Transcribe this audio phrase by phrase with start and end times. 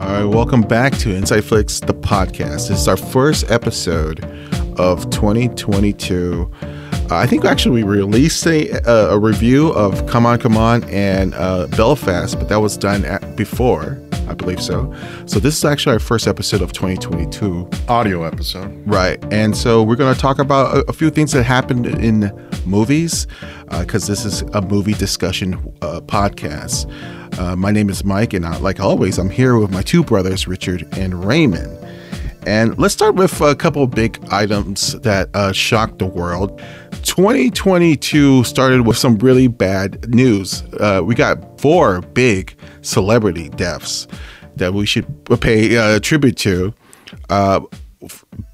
[0.00, 2.68] All right, welcome back to Flicks, the podcast.
[2.68, 4.24] This is our first episode
[4.78, 6.50] of 2022.
[7.10, 10.82] Uh, I think actually we released a, a, a review of Come On, Come On
[10.84, 14.00] and uh, Belfast, but that was done at, before,
[14.30, 14.94] I believe so.
[15.26, 17.68] So this is actually our first episode of 2022.
[17.88, 18.80] Audio episode.
[18.86, 19.18] Right.
[19.32, 22.32] And so we're going to talk about a, a few things that happened in
[22.64, 23.26] movies
[23.80, 26.88] because this is a movie discussion uh, podcast.
[27.40, 30.46] Uh, my name is Mike, and uh, like always, I'm here with my two brothers,
[30.46, 31.76] Richard and Raymond.
[32.46, 36.60] And let's start with a couple of big items that uh, shocked the world.
[37.02, 40.62] 2022 started with some really bad news.
[40.78, 44.06] Uh, we got four big celebrity deaths
[44.56, 45.06] that we should
[45.40, 46.74] pay uh, tribute to.
[47.28, 47.60] Uh,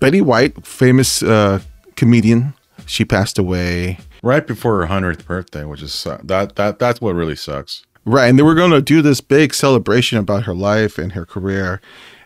[0.00, 1.60] Betty White, famous uh,
[1.96, 2.54] comedian,
[2.86, 3.98] she passed away.
[4.22, 7.84] Right before her hundredth birthday, which is su- that that that's what really sucks.
[8.04, 11.26] Right, and they were going to do this big celebration about her life and her
[11.26, 11.80] career,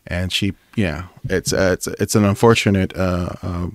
[0.06, 3.68] and she, yeah, it's uh, it's it's an unfortunate uh, uh,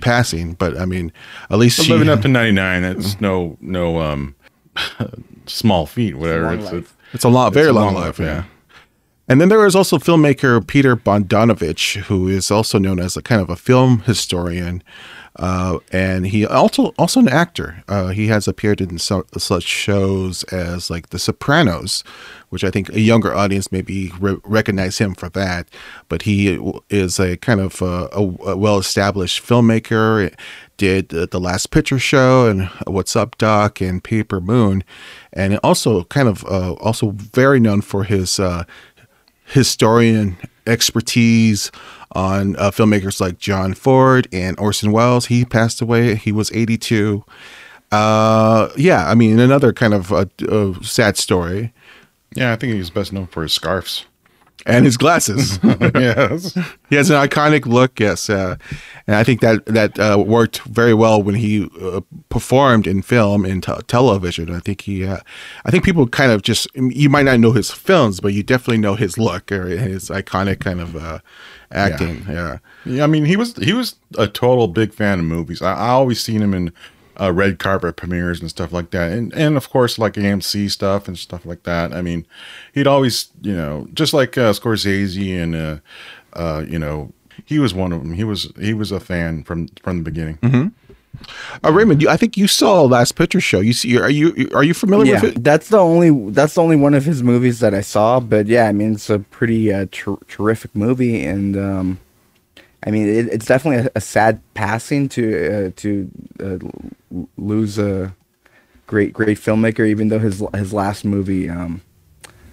[0.00, 1.12] passing, but I mean,
[1.50, 4.34] at least But she living up to ninety nine, it's no no um
[5.46, 6.54] small feat, whatever.
[6.54, 8.44] It's, it's it's a long, very long, long life, yeah.
[9.28, 13.42] And then there was also filmmaker Peter Bogdanovich, who is also known as a kind
[13.42, 14.82] of a film historian,
[15.38, 17.84] uh, and he also also an actor.
[17.86, 22.02] Uh, he has appeared in so, such shows as like The Sopranos,
[22.48, 25.68] which I think a younger audience maybe re- recognize him for that.
[26.08, 26.58] But he
[26.90, 30.34] is a kind of a, a well-established filmmaker.
[30.76, 34.84] Did uh, the Last Picture Show and What's Up Doc and Paper Moon,
[35.32, 38.64] and also kind of uh, also very known for his uh,
[39.44, 41.70] historian expertise
[42.12, 45.26] on uh, filmmakers like John Ford and Orson Welles.
[45.26, 46.14] He passed away.
[46.14, 47.24] He was 82.
[47.90, 51.72] Uh, yeah, I mean, another kind of a, uh, sad story.
[52.34, 54.04] yeah, I think he's best known for his scarves.
[54.66, 55.58] And his glasses.
[55.64, 56.52] yes.
[56.90, 58.28] he has an iconic look, yes.
[58.28, 58.56] Uh,
[59.06, 63.46] and I think that that uh, worked very well when he uh, performed in film
[63.46, 64.54] and te- television.
[64.54, 65.20] I think he, uh,
[65.64, 68.78] I think people kind of just you might not know his films, but you definitely
[68.78, 71.20] know his look or his iconic kind of uh,
[71.72, 72.24] acting.
[72.28, 72.58] Yeah.
[72.84, 75.62] Yeah, I mean he was he was a total big fan of movies.
[75.62, 76.72] I, I always seen him in
[77.20, 81.08] uh, red carpet premieres and stuff like that, and and of course like AMC stuff
[81.08, 81.92] and stuff like that.
[81.92, 82.26] I mean,
[82.72, 85.78] he'd always you know just like uh, Scorsese and uh,
[86.34, 87.12] uh, you know
[87.44, 88.14] he was one of them.
[88.14, 90.38] He was he was a fan from from the beginning.
[91.64, 93.60] Uh, Raymond, you, I think you saw Last Picture Show.
[93.60, 95.44] You see, are you are you familiar yeah, with it?
[95.44, 98.20] that's the only that's the only one of his movies that I saw.
[98.20, 102.00] But yeah, I mean it's a pretty uh, ter- terrific movie, and um,
[102.86, 106.10] I mean it, it's definitely a, a sad passing to uh, to
[106.40, 106.58] uh,
[107.36, 108.14] lose a
[108.86, 109.86] great great filmmaker.
[109.86, 111.82] Even though his his last movie, um,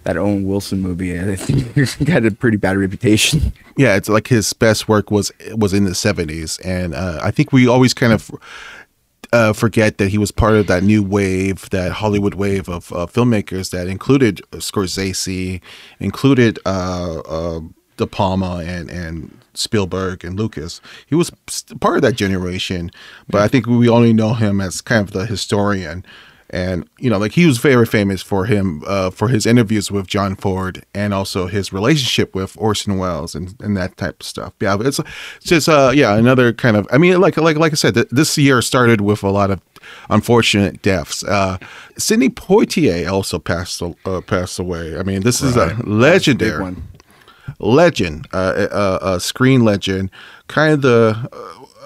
[0.06, 3.52] that Owen Wilson movie, I think he had a pretty bad reputation.
[3.76, 7.52] Yeah, it's like his best work was was in the seventies, and uh, I think
[7.52, 8.32] we always kind of
[9.34, 13.08] uh, forget that he was part of that new wave, that Hollywood wave of uh,
[13.08, 15.60] filmmakers that included Scorsese,
[16.00, 17.60] included uh, uh,
[17.98, 20.82] De Palma and and Spielberg and Lucas.
[21.08, 21.32] He was
[21.80, 22.92] part of that generation,
[23.28, 26.06] but I think we only know him as kind of the historian.
[26.52, 30.08] And you know, like he was very famous for him uh, for his interviews with
[30.08, 34.54] John Ford and also his relationship with Orson Welles and, and that type of stuff.
[34.62, 36.88] Yeah, it's, it's just uh, yeah another kind of.
[36.92, 39.60] I mean, like like like I said, th- this year started with a lot of
[40.10, 41.24] unfortunate deaths.
[41.24, 41.58] Uh,
[41.98, 44.98] Sidney Poitier also passed uh, passed away.
[44.98, 46.84] I mean, this is a legendary one.
[47.60, 50.10] legend, uh, uh, a screen legend,
[50.48, 51.30] kind of the,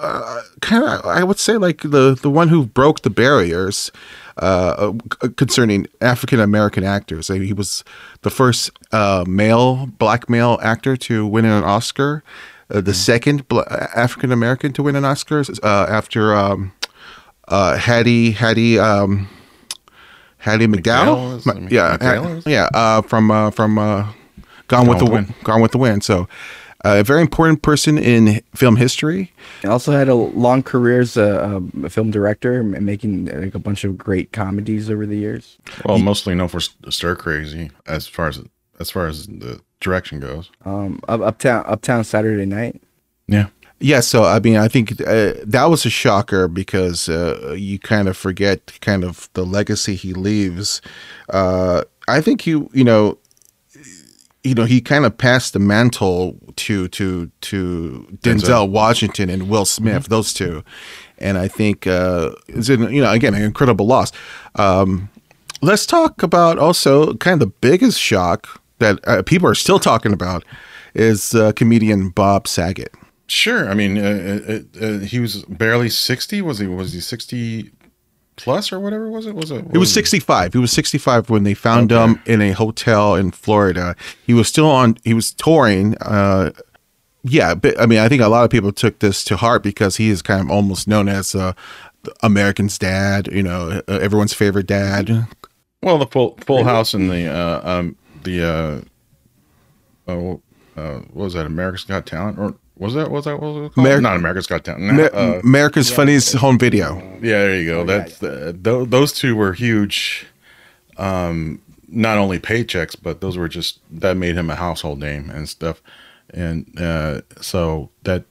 [0.00, 3.90] uh, kind of I would say like the the one who broke the barriers
[4.36, 4.92] uh,
[5.22, 7.30] uh, concerning African American actors.
[7.30, 7.84] Uh, He was
[8.22, 12.22] the first uh, male black male actor to win an Oscar,
[12.70, 13.64] uh, the second bla
[13.94, 16.72] African American to win an Oscar uh, after um,
[17.48, 18.78] uh, Hattie Hattie.
[18.78, 19.28] Um,
[20.42, 24.10] Hattie McDowell, McDowell yeah, McDowell yeah, uh, from uh, from uh,
[24.68, 25.34] Gone, with the Wind.
[25.44, 26.02] Gone with the Wind.
[26.02, 26.26] So, uh,
[26.84, 29.32] a very important person in film history.
[29.62, 33.58] He also had a long career as a, a film director, m- making like a
[33.58, 35.58] bunch of great comedies over the years.
[35.84, 38.40] Well, mostly known for Stir Crazy as far as
[38.78, 40.50] as far as the direction goes.
[40.64, 42.80] Um, Up- Uptown Uptown Saturday Night.
[43.26, 43.46] Yeah.
[43.82, 48.08] Yeah, so I mean, I think uh, that was a shocker because uh, you kind
[48.08, 50.82] of forget kind of the legacy he leaves.
[51.30, 53.16] Uh, I think you, you know,
[54.42, 58.70] you know he kind of passed the mantle to to to Denzel, Denzel.
[58.70, 60.64] Washington and Will Smith, those two,
[61.18, 64.12] and I think uh, it's an, you know again an incredible loss.
[64.54, 65.08] Um,
[65.62, 70.12] let's talk about also kind of the biggest shock that uh, people are still talking
[70.12, 70.44] about
[70.94, 72.92] is uh, comedian Bob Saget.
[73.26, 73.70] Sure.
[73.70, 76.42] I mean, uh, uh, uh, he was barely sixty.
[76.42, 76.66] Was he?
[76.66, 77.70] Was he sixty
[78.42, 79.08] plus or whatever?
[79.10, 79.34] Was it?
[79.34, 79.64] Was it?
[79.72, 80.52] It was 65.
[80.52, 82.04] He was 65 when they found Okay.
[82.12, 83.94] him in a hotel in Florida.
[84.26, 84.96] He was still on.
[85.04, 85.96] He was touring.
[85.98, 86.50] Uh,
[87.22, 89.96] yeah, but I mean, I think a lot of people took this to heart because
[89.96, 91.52] he is kind of almost known as uh,
[92.22, 93.28] American's dad.
[93.32, 95.26] You know, uh, everyone's favorite dad.
[95.82, 98.42] Well, the Full Full House and the uh, um the
[100.06, 100.40] uh, oh
[100.76, 101.46] uh, what was that?
[101.46, 103.86] America's Got Talent or was that was that what was it called?
[103.86, 104.82] Ameri- Not America's Got Talent.
[104.94, 106.96] Ma- uh, America's Funniest Home Video.
[107.22, 107.84] yeah, there you go.
[107.84, 110.26] That's the, th- those two were huge.
[110.96, 115.48] Um, not only paychecks, but those were just that made him a household name and
[115.48, 115.82] stuff.
[116.32, 118.24] And uh, so that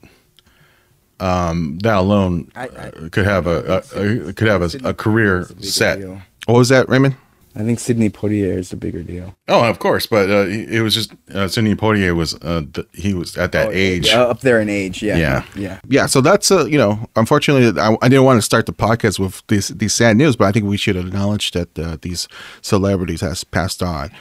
[1.20, 4.94] um, that alone I- I- uh, could have a, a, a could have a, a
[4.94, 6.00] career It's a bigger set.
[6.00, 6.22] deal.
[6.46, 7.16] What was that, Raymond?
[7.56, 9.36] I think Sidney Poitier is the bigger deal.
[9.48, 12.88] Oh, of course, but uh, it it was just uh, Sidney Poitier was uh, th-
[12.94, 14.10] he was at that age.
[14.14, 15.44] Uh, up there in age, yeah, Yeah.
[15.56, 15.80] yeah.
[15.88, 19.18] Yeah, so that's uh, you know, unfortunately, I, I didn't want to start the podcast
[19.20, 22.28] with these these sad news, but I think we should acknowledge that uh, these
[22.62, 24.12] celebrities has passed on.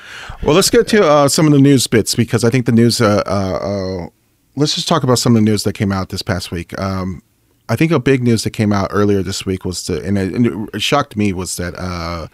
[0.43, 3.01] Well, let's get to uh, some of the news bits because I think the news.
[3.01, 4.09] Uh, uh, uh,
[4.57, 6.77] let's just talk about some of the news that came out this past week.
[6.81, 7.23] Um,
[7.69, 10.35] I think a big news that came out earlier this week was the, and it,
[10.35, 12.27] and it shocked me was that uh,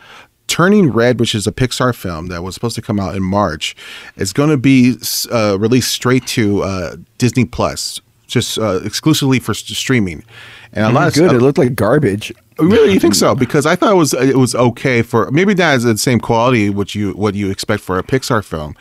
[0.47, 3.75] Turning Red, which is a Pixar film that was supposed to come out in March,
[4.17, 4.95] is going to be
[5.33, 10.23] uh, released straight to uh, Disney Plus, just uh, exclusively for s- streaming.
[10.73, 11.33] And a lot of Good.
[11.33, 12.33] It looked like garbage.
[12.59, 13.35] Really, you think so?
[13.45, 16.71] Because I thought it was it was okay for maybe not as the same quality
[16.71, 18.77] what you what you expect for a Pixar film,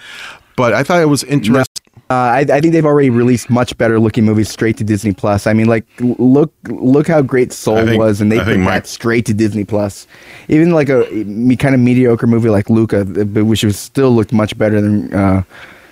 [0.56, 1.73] but I thought it was interesting.
[2.14, 5.48] Uh, I, I think they've already released much better looking movies straight to Disney Plus.
[5.48, 8.66] I mean, like look look how great Soul think- was, and they I put think
[8.66, 10.06] that straight to Disney Plus.
[10.48, 14.56] Even like a me kind of mediocre movie like Luca, which was still looked much
[14.58, 15.44] better than uh,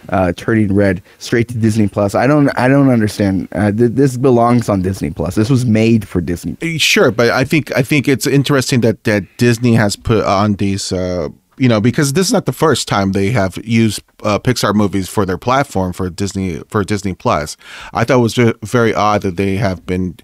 [0.09, 2.13] uh, Turning Red, straight to Disney Plus.
[2.13, 3.47] I don't I don't understand.
[3.53, 5.33] Uh, th- this belongs on Disney Plus.
[5.35, 6.55] This was made for Disney.
[6.77, 10.91] Sure, but I think I think it's interesting that that Disney has put on these.
[10.91, 11.29] Uh,
[11.61, 15.07] you know, because this is not the first time they have used uh, Pixar movies
[15.07, 17.55] for their platform for Disney for Disney Plus.
[17.93, 20.17] I thought it was ve- very odd that they have been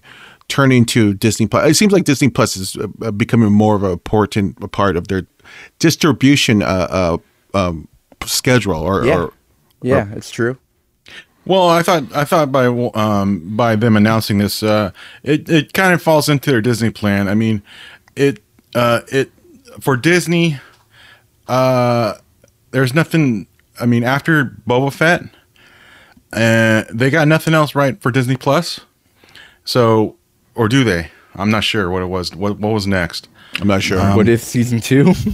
[0.48, 1.70] turning to Disney Plus.
[1.70, 5.28] It seems like Disney Plus is uh, becoming more of a important part of their
[5.78, 7.18] distribution uh, uh,
[7.54, 7.86] um,
[8.24, 8.74] schedule.
[8.74, 9.32] Or, Yeah, or
[9.80, 10.58] yeah, it's true.
[11.44, 14.90] Well, I thought I thought by um, by them announcing this, uh,
[15.22, 17.28] it it kind of falls into their Disney plan.
[17.28, 17.62] I mean,
[18.16, 18.42] it
[18.74, 19.30] uh, it
[19.80, 20.58] for Disney,
[21.48, 22.14] uh,
[22.70, 23.46] there's nothing.
[23.80, 25.22] I mean, after Boba Fett,
[26.32, 28.80] uh, they got nothing else right for Disney Plus.
[29.64, 30.16] So,
[30.54, 31.10] or do they?
[31.34, 32.34] I'm not sure what it was.
[32.34, 33.28] What what was next?
[33.60, 33.98] I'm not sure.
[34.16, 35.14] what if season two?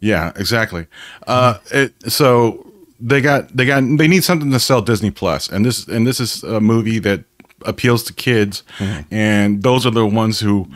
[0.00, 0.86] Yeah, exactly.
[1.26, 2.70] Uh, it, so
[3.00, 6.20] they got they got they need something to sell Disney Plus, and this and this
[6.20, 7.24] is a movie that
[7.62, 8.62] appeals to kids,
[9.10, 10.68] and those are the ones who,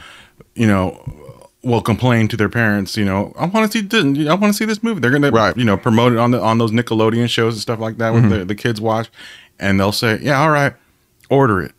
[0.55, 0.93] you know,
[1.63, 2.97] will complain to their parents.
[2.97, 4.29] You know, I want to see.
[4.29, 5.01] I want to see this movie.
[5.01, 5.57] They're gonna Right.
[5.57, 8.29] you know promote it on the on those Nickelodeon shows and stuff like that with
[8.31, 9.09] the, the kids watch,
[9.59, 10.75] and they'll say, yeah, all right,
[11.29, 11.73] order it.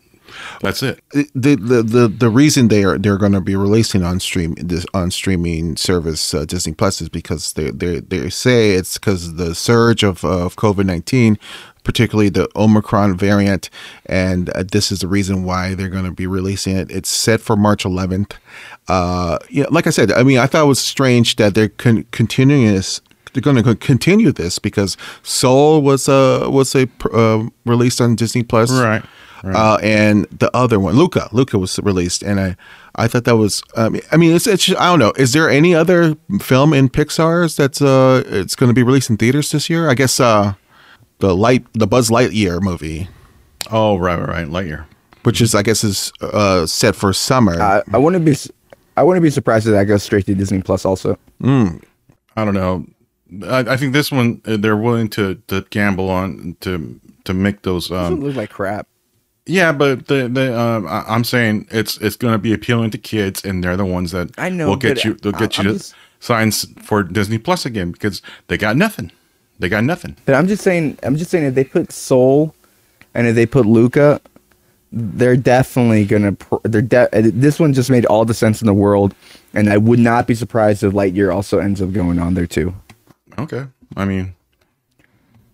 [0.62, 1.02] That's it.
[1.12, 4.86] the the the, the reason they are they're going to be releasing on stream this
[4.94, 9.36] on streaming service uh, Disney Plus is because they they they say it's because of
[9.38, 11.38] the surge of of COVID nineteen,
[11.84, 13.70] particularly the Omicron variant,
[14.06, 16.90] and uh, this is the reason why they're going to be releasing it.
[16.92, 18.36] It's set for March eleventh.
[18.88, 22.06] Uh, yeah, like I said, I mean, I thought it was strange that they're con-
[22.12, 23.02] continuing this.
[23.34, 28.44] They're going to continue this because Soul was uh was a uh, released on Disney
[28.44, 29.02] Plus, Right.
[29.46, 32.58] uh, and the other one, Luca, Luca was released, and I,
[32.96, 33.64] I thought that was.
[33.78, 34.70] Um, I mean, it's, it's.
[34.72, 35.14] I don't know.
[35.16, 39.16] Is there any other film in Pixar's that's uh, it's going to be released in
[39.16, 39.90] theaters this year?
[39.90, 40.56] I guess uh,
[41.20, 43.08] the light, the Buzz Lightyear movie,
[43.72, 44.48] Oh, right, right, right.
[44.48, 44.84] Lightyear.
[45.24, 47.62] which is I guess is uh set for summer.
[47.62, 48.52] I, I wouldn't be s-
[49.02, 51.18] I wouldn't be surprised if that goes straight to Disney Plus also.
[51.44, 52.86] I don't know.
[53.48, 57.64] I, I think this one uh, they're willing to to gamble on to to make
[57.64, 57.88] those.
[57.88, 58.88] Doesn't Um, look like crap.
[59.48, 63.00] yeah, but the the um, I, I'm saying it's it's going to be appealing to
[63.00, 65.16] kids, and they're the ones that I know, will get you.
[65.16, 69.12] They'll get I- you to just- sign for Disney Plus again because they got nothing.
[69.58, 70.16] They got nothing.
[70.26, 72.54] But I'm just saying I'm just saying if they put Soul
[73.16, 74.22] and if they put Luca,
[74.92, 76.34] they're definitely gonna.
[76.34, 79.14] Pr- they're de- uh, this one just made all the sense in the world,
[79.54, 82.74] and I would not be surprised if Lightyear also ends up going on there too.
[83.40, 84.34] Okay, I mean,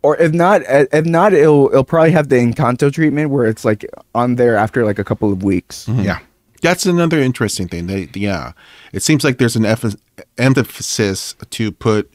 [0.01, 3.63] or if not, uh, if not, it'll it'll probably have the Encanto treatment where it's
[3.65, 5.87] like on there after like a couple of weeks.
[5.87, 6.19] Yeah.
[6.63, 7.85] That's another interesting thing.
[7.85, 8.53] They, yeah,
[8.91, 9.95] it seems like there's an eff-
[10.39, 12.11] emphasis to put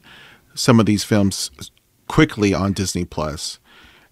[0.55, 1.51] some of these films
[2.09, 3.61] quickly on Disney Plus.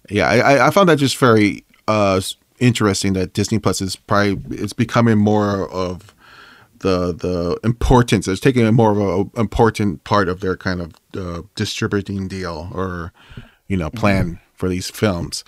[0.09, 3.97] Yeah, I, I- I found that just very uh, s- interesting that Disney Plus is
[3.97, 6.15] probably it's becoming more of
[6.79, 8.27] the the importance.
[8.27, 8.97] It's taking a more of
[9.35, 13.11] a important part of their kind of uh, distributing deal or
[13.67, 15.43] you know plan for these films.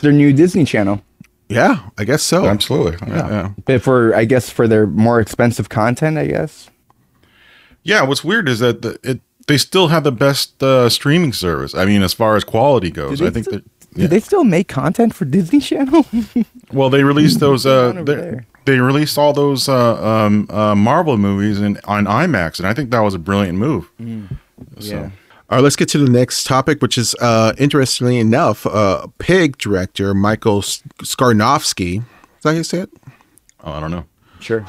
[0.00, 1.02] Their new Disney Channel,
[1.48, 2.46] Yeah, I guess so.
[2.46, 2.96] Absolutely.
[3.06, 3.28] Yeah.
[3.28, 3.50] Yeah.
[3.66, 6.70] but for I guess for their more expensive content, I guess.
[7.82, 11.74] Yeah, what's weird is that the, it they still have the best uh, streaming service.
[11.74, 13.60] I mean, as far as quality goes, I think still-
[13.92, 14.00] that.
[14.00, 16.04] Do they still make content for Disney Channel?
[16.72, 17.66] Well, they released those.
[17.66, 22.68] Uh, they, they released all those uh, um, uh, Marvel movies in on IMAX, and
[22.68, 23.90] I think that was a brilliant move.
[23.98, 24.06] So,
[24.78, 25.10] Yeah.
[25.50, 29.58] All right, let's get to the next topic, which is uh, interestingly enough, uh, Pig
[29.58, 31.96] director Michael S- Skarnofsky.
[31.98, 32.04] Is
[32.44, 32.90] that how you say it?
[33.64, 34.04] oh, I don't know.
[34.38, 34.64] Sure.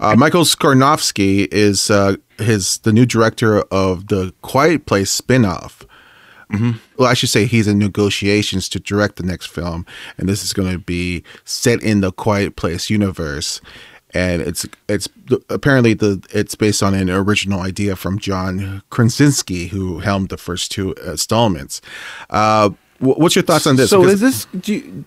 [0.00, 5.84] Uh, Michael Skarnofsky is uh, his the new director of the Quiet Place spinoff.
[6.50, 9.84] Well, I should say he's in negotiations to direct the next film,
[10.16, 13.60] and this is going to be set in the Quiet Place universe.
[14.14, 15.08] And it's it's
[15.50, 20.70] apparently the it's based on an original idea from John Krasinski, who helmed the first
[20.70, 21.80] two installments.
[22.30, 23.90] Uh, what's your thoughts on this?
[23.90, 25.04] So Because- is this do you-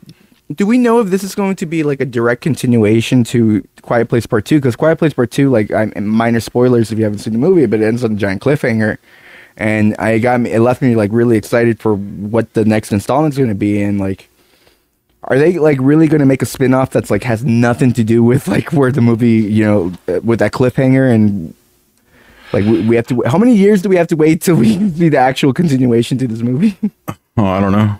[0.55, 4.09] do we know if this is going to be like a direct continuation to Quiet
[4.09, 4.57] Place Part Two?
[4.57, 7.65] Because Quiet Place Part Two, like I'm minor spoilers if you haven't seen the movie,
[7.67, 8.97] but it ends on a giant cliffhanger,
[9.59, 13.37] and I got me it left me like really excited for what the next installment's
[13.37, 14.27] going to be, and like.
[15.23, 18.23] Are they like really going to make a spin-off that's like has nothing to do
[18.23, 21.53] with like where the movie, you know, uh, with that cliffhanger and
[22.53, 24.73] like we, we have to how many years do we have to wait till we
[24.91, 26.77] see the actual continuation to this movie?
[27.37, 27.97] Oh, I don't know.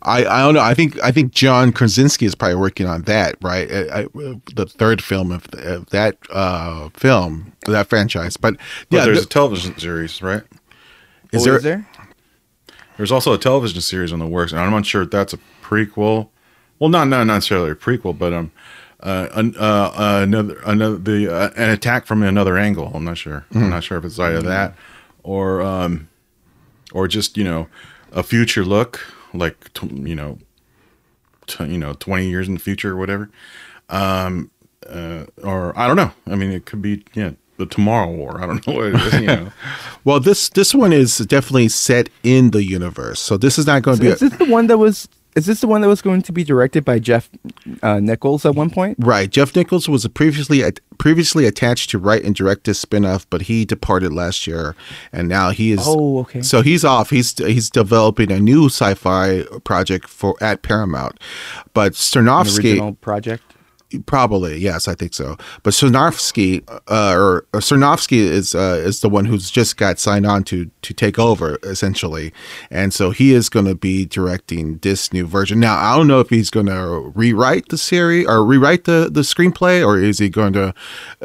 [0.00, 0.60] I, I don't know.
[0.60, 3.70] I think I think John Krasinski is probably working on that, right?
[3.70, 4.06] I, I,
[4.54, 8.38] the third film of, of that uh, film, that franchise.
[8.38, 8.56] But
[8.88, 10.42] But yeah, there's th- a television series, right?
[11.34, 11.86] Is Oh, there?
[12.96, 15.38] There's also a television series on the works, and I'm not sure if that's a
[15.62, 16.28] prequel.
[16.78, 18.52] Well, not not necessarily a prequel, but um,
[19.00, 19.90] uh, an, uh,
[20.22, 22.90] another another the uh, an attack from another angle.
[22.94, 23.44] I'm not sure.
[23.54, 24.74] I'm not sure if it's either that
[25.24, 26.08] or um,
[26.92, 27.68] or just you know
[28.12, 29.00] a future look,
[29.32, 30.38] like t- you know,
[31.48, 33.28] t- you know, 20 years in the future or whatever.
[33.88, 34.50] Um,
[34.88, 36.12] uh, or I don't know.
[36.28, 38.40] I mean, it could be yeah, the Tomorrow War.
[38.42, 39.12] I don't know what it is.
[39.14, 39.52] You know.
[40.04, 43.96] Well, this this one is definitely set in the universe, so this is not going
[43.96, 45.08] to be Is this the one that was?
[45.34, 47.28] Is this the one that was going to be directed by Jeff
[47.82, 48.98] uh, Nichols at one point?
[49.00, 49.28] right.
[49.30, 50.62] Jeff Nichols was previously
[50.98, 54.76] previously attached to write and direct this spinoff, but he departed last year,
[55.10, 55.80] and now he is.
[55.82, 56.42] Oh, okay.
[56.42, 57.08] So he's off.
[57.08, 61.18] He's he's developing a new sci-fi project for at Paramount,
[61.72, 62.58] but An Sternovsky.
[62.58, 63.53] original project.
[64.00, 65.36] Probably, yes, I think so.
[65.62, 70.26] But Cernovsky, uh, or, or Cernovsky is uh, is the one who's just got signed
[70.26, 72.32] on to to take over essentially,
[72.70, 75.60] and so he is going to be directing this new version.
[75.60, 79.22] Now, I don't know if he's going to rewrite the series or rewrite the the
[79.22, 80.74] screenplay, or is he going to?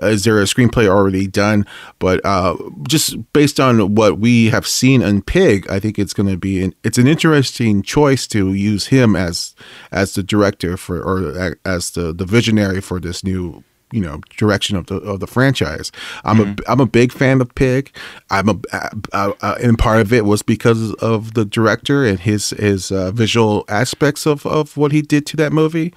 [0.02, 1.66] Uh, is there a screenplay already done?
[2.00, 2.56] But uh,
[2.88, 6.64] just based on what we have seen in Pig, I think it's going to be
[6.64, 9.56] an, it's an interesting choice to use him as
[9.92, 14.78] as the director for or as the the visionary for this new you know direction
[14.78, 15.92] of the of the franchise.
[16.24, 17.92] I'm a I'm a big fan of Pig.
[18.30, 22.20] I'm a uh, uh, uh, and part of it was because of the director and
[22.20, 25.94] his his uh, visual aspects of of what he did to that movie.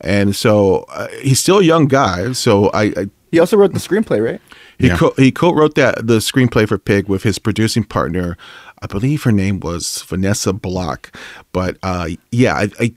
[0.00, 2.32] And so uh, he's still a young guy.
[2.32, 4.40] So I, I He also wrote the screenplay, right?
[4.78, 4.96] he Yeah.
[4.96, 8.36] co- he co-wrote that the screenplay for Pig with his producing partner.
[8.82, 11.12] I believe her name was Vanessa Block.
[11.52, 12.96] But uh, yeah, I, I b-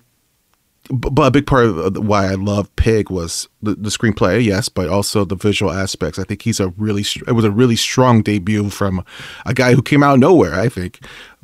[0.90, 4.90] but a big part of why I love Pig was the, the screenplay, yes, but
[4.90, 6.20] also the visual aspects.
[6.20, 9.04] I think he's a really it was a really strong debut from
[9.46, 10.56] a guy who came out of nowhere.
[10.56, 11.00] I think.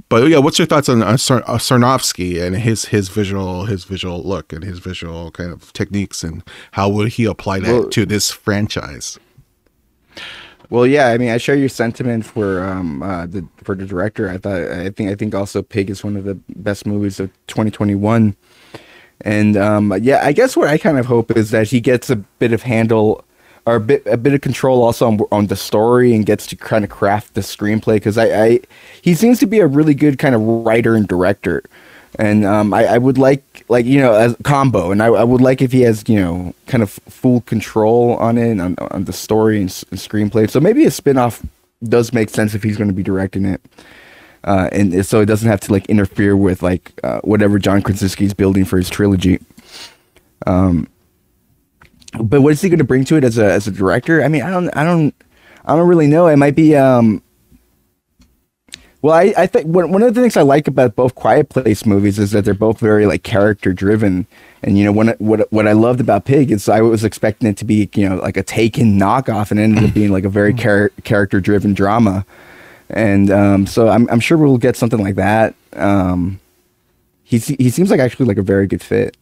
[0.09, 4.53] But yeah, what's your thoughts on uh, uh, and his his visual his visual look
[4.53, 8.31] and his visual kind of techniques and how would he apply that Well- to this
[8.31, 9.19] franchise?
[10.69, 11.09] Well, yeah.
[11.09, 14.29] I mean, I share your sentiment for um uh, the for the director.
[14.29, 17.29] I thought I think I think also Pig is one of the best movies of
[17.47, 18.35] 2021.
[19.23, 22.17] And um, yeah, I guess what I kind of hope is that he gets a
[22.17, 23.23] bit of handle
[23.65, 26.55] or a bit a bit of control also on, on the story and gets to
[26.55, 28.59] kind of craft the screenplay because I, I
[29.01, 31.63] he seems to be a really good kind of writer and director.
[32.19, 35.41] And um, I, I would like like you know as combo, and I, I would
[35.41, 39.13] like if he has you know kind of full control on it on, on the
[39.13, 40.49] story and, and screenplay.
[40.49, 41.43] So maybe a spin-off
[41.83, 43.61] does make sense if he's going to be directing it.
[44.43, 48.33] Uh, and so it doesn't have to like interfere with like uh, whatever John Krasinski's
[48.33, 49.39] building for his trilogy.
[50.45, 50.87] Um,
[52.21, 54.23] but what is he going to bring to it as a as a director?
[54.23, 55.15] I mean, I don't, I don't,
[55.65, 56.27] I don't really know.
[56.27, 56.75] It might be.
[56.75, 57.23] Um,
[59.01, 62.17] well, I, I think one, of the things I like about both Quiet Place movies
[62.17, 64.27] is that they're both very like character driven.
[64.61, 67.57] And you know, when, what what I loved about Pig is I was expecting it
[67.57, 70.29] to be you know like a Taken knockoff, and it ended up being like a
[70.29, 72.25] very char- character driven drama.
[72.93, 75.55] And um, so I'm I'm sure we'll get something like that.
[75.73, 76.39] Um,
[77.23, 79.17] he he seems like actually like a very good fit.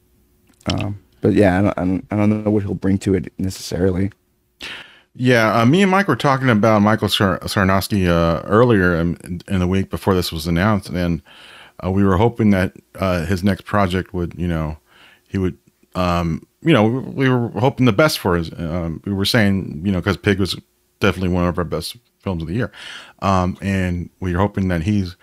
[0.71, 3.31] Um, but yeah, I don't, I don't I don't know what he'll bring to it
[3.37, 4.11] necessarily.
[5.15, 9.59] Yeah, uh, me and Mike were talking about Michael Sar- Sarnowski uh, earlier in, in,
[9.59, 11.21] the week before this was announced, and
[11.83, 14.77] uh, we were hoping that uh, his next project would, you know,
[15.27, 15.57] he would,
[15.95, 18.53] um, you know, we were hoping the best for his.
[18.53, 20.57] Um, we were saying, you know, because Pig was
[21.01, 22.71] definitely one of our best films of the year,
[23.21, 25.15] um, and we're hoping that he's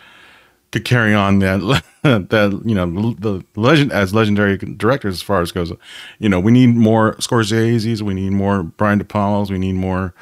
[0.70, 1.60] could carry on that
[2.02, 5.72] that you know the legend as legendary directors as far as goes.
[6.18, 10.14] You know, we need more Scorsese's, we need more Brian De Palmas, we need more,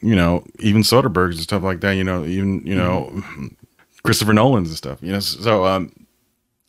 [0.00, 1.92] you know, even Soderberghs and stuff like that.
[1.92, 3.48] You know, even you know, mm-hmm.
[4.02, 4.98] Christopher Nolan's and stuff.
[5.02, 5.92] You know, so um,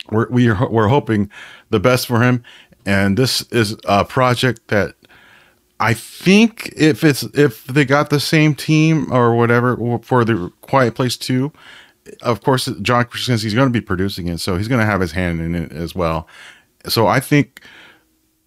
[0.10, 1.30] we're we are, we're hoping
[1.70, 2.44] the best for him,
[2.86, 4.96] and this is a project that.
[5.82, 10.94] I think if it's if they got the same team or whatever for the Quiet
[10.94, 11.52] Place Two,
[12.22, 15.02] of course, John Krasinski is going to be producing it, so he's going to have
[15.02, 16.28] his hand in it as well.
[16.88, 17.62] So I think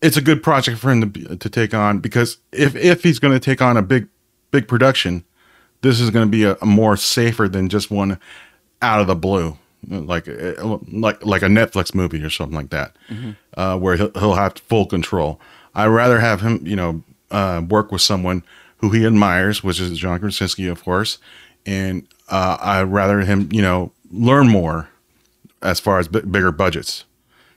[0.00, 3.34] it's a good project for him to to take on because if if he's going
[3.34, 4.06] to take on a big
[4.52, 5.24] big production,
[5.82, 8.20] this is going to be a, a, more safer than just one
[8.80, 13.32] out of the blue, like like like a Netflix movie or something like that, mm-hmm.
[13.56, 15.40] uh, where he'll, he'll have full control.
[15.74, 17.02] I'd rather have him, you know,
[17.34, 18.42] uh, work with someone
[18.78, 21.18] who he admires, which is John Krasinski, of course,
[21.66, 24.88] and uh, I'd rather him, you know, learn more
[25.62, 27.04] as far as b- bigger budgets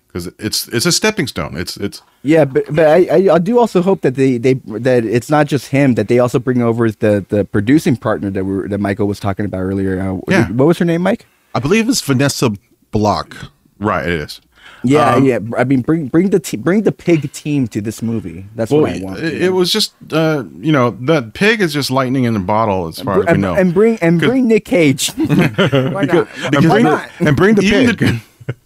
[0.07, 1.55] because it's it's a stepping stone.
[1.55, 5.29] It's it's yeah, but but I, I do also hope that they they that it's
[5.29, 8.79] not just him that they also bring over the the producing partner that we that
[8.79, 9.99] Michael was talking about earlier.
[9.99, 11.25] Uh, yeah, what was her name, Mike?
[11.53, 12.51] I believe it's Vanessa
[12.91, 13.51] Block.
[13.79, 14.41] Right, it is.
[14.83, 15.39] Yeah, um, yeah.
[15.57, 18.45] I mean, bring bring the te- bring the pig team to this movie.
[18.55, 19.19] That's well, what I want.
[19.19, 22.87] It, it was just, uh, you know, that pig is just lightning in a bottle,
[22.87, 23.55] as far and, as we know.
[23.55, 25.11] And bring and bring Nick Cage.
[25.15, 26.27] Why not?
[26.51, 27.09] Because Why not?
[27.19, 27.97] and bring the pig.
[27.97, 28.21] The,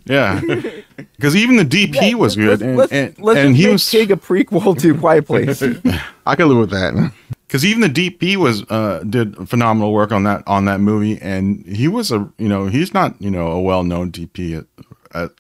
[0.05, 0.39] yeah,
[1.15, 3.89] because even the DP yeah, was good, let's, and, let's, and, let's and he was
[3.89, 5.61] Pig a prequel to Quiet Place.
[6.25, 7.13] I can live with that.
[7.47, 11.65] Because even the DP was uh, did phenomenal work on that on that movie, and
[11.65, 14.85] he was a you know he's not you know a well known DP at, at,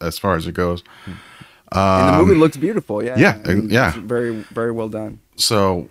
[0.01, 0.83] as far as it goes.
[1.73, 3.03] Um, and the movie looks beautiful.
[3.03, 3.17] Yeah.
[3.17, 3.41] Yeah.
[3.45, 3.93] I mean, yeah.
[3.97, 5.19] Very, very well done.
[5.35, 5.89] So,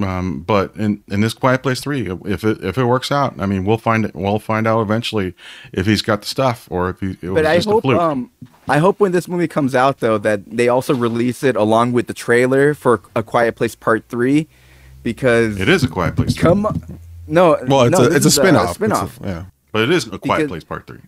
[0.00, 3.46] um, but in, in this Quiet Place three, if it if it works out, I
[3.46, 4.14] mean, we'll find it.
[4.14, 5.34] We'll find out eventually
[5.72, 7.10] if he's got the stuff or if he.
[7.10, 8.30] It but I hope, um,
[8.68, 12.06] I hope when this movie comes out though that they also release it along with
[12.06, 14.48] the trailer for A Quiet Place Part three,
[15.02, 16.34] because it is a Quiet Place.
[16.34, 16.42] 3.
[16.42, 18.76] Come, no, well, it's no, a it's a spinoff.
[18.76, 19.22] A spinoff.
[19.22, 21.00] A, yeah, but it is a Quiet because, Place Part three.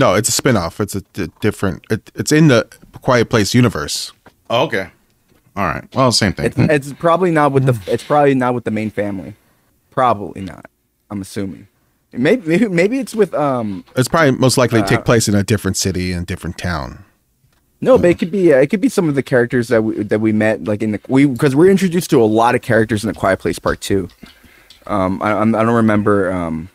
[0.00, 0.80] No, it's a spin-off.
[0.80, 1.84] It's a, a different.
[1.90, 2.66] It, it's in the
[3.02, 4.12] Quiet Place universe.
[4.48, 4.88] Oh, okay.
[5.54, 5.84] All right.
[5.94, 6.46] Well, same thing.
[6.46, 7.78] It's, it's probably not with the.
[7.92, 9.34] It's probably not with the main family.
[9.90, 10.70] Probably not.
[11.10, 11.68] I'm assuming.
[12.12, 13.84] Maybe maybe, maybe it's with um.
[13.94, 17.04] It's probably most likely uh, take place in a different city and different town.
[17.82, 20.02] No, but it could be uh, it could be some of the characters that we
[20.02, 23.04] that we met like in the we because we're introduced to a lot of characters
[23.04, 24.08] in the Quiet Place Part Two.
[24.86, 26.70] Um, I, I don't remember um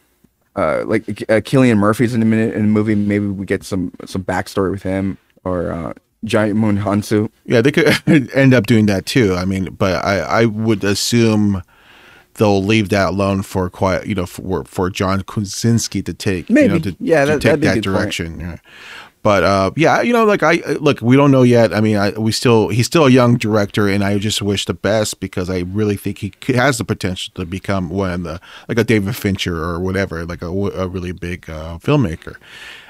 [0.56, 2.96] uh, like uh, Cillian Murphy's in a minute in the movie.
[2.96, 5.94] Maybe we get some some backstory with him or uh,
[6.26, 7.30] Djimon Hounsou.
[7.46, 7.88] Yeah, they could
[8.34, 9.36] end up doing that too.
[9.36, 11.62] I mean, but I I would assume
[12.36, 16.74] they'll leave that alone for quiet, you know, for for John Krasinski to take, maybe,
[16.74, 18.40] you know, to, yeah, to that, take that direction.
[18.40, 18.58] Yeah.
[19.26, 21.74] But uh, yeah, you know, like I look, we don't know yet.
[21.74, 24.76] I mean, I, we still he's still a young director, and I just wish the
[24.76, 28.78] best because I really think he has the potential to become one of the like
[28.78, 32.36] a David Fincher or whatever, like a, a really big uh, filmmaker.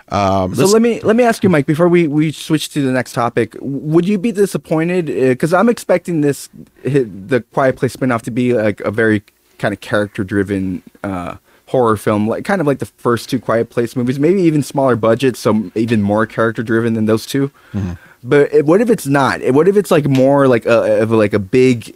[0.10, 2.92] Um, so let me let me ask you, Mike, before we, we switch to the
[2.92, 3.56] next topic.
[3.62, 5.06] Would you be disappointed?
[5.06, 6.50] Because uh, I'm expecting this
[6.84, 9.24] the Quiet Place spinoff to be like a very
[9.58, 11.38] kind of character driven uh,
[11.76, 14.96] horror film, like kind of like the first two Quiet Place movies, maybe even smaller
[14.96, 17.94] budget, so even more character driven than those 2 mm-hmm.
[18.24, 19.42] But it, what if it's not?
[19.54, 21.96] What if it's like more like a, of like a big,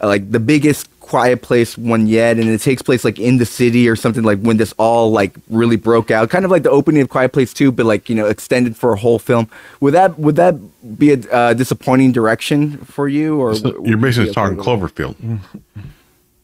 [0.00, 3.46] uh, like the biggest Quiet Place one yet, and it takes place like in the
[3.46, 6.70] city or something like when this all like really broke out, kind of like the
[6.70, 9.48] opening of Quiet Place two, but like you know extended for a whole film.
[9.80, 10.54] Would that would that
[10.98, 15.14] be a uh, disappointing direction for you, or so you're basically talking Cloverfield?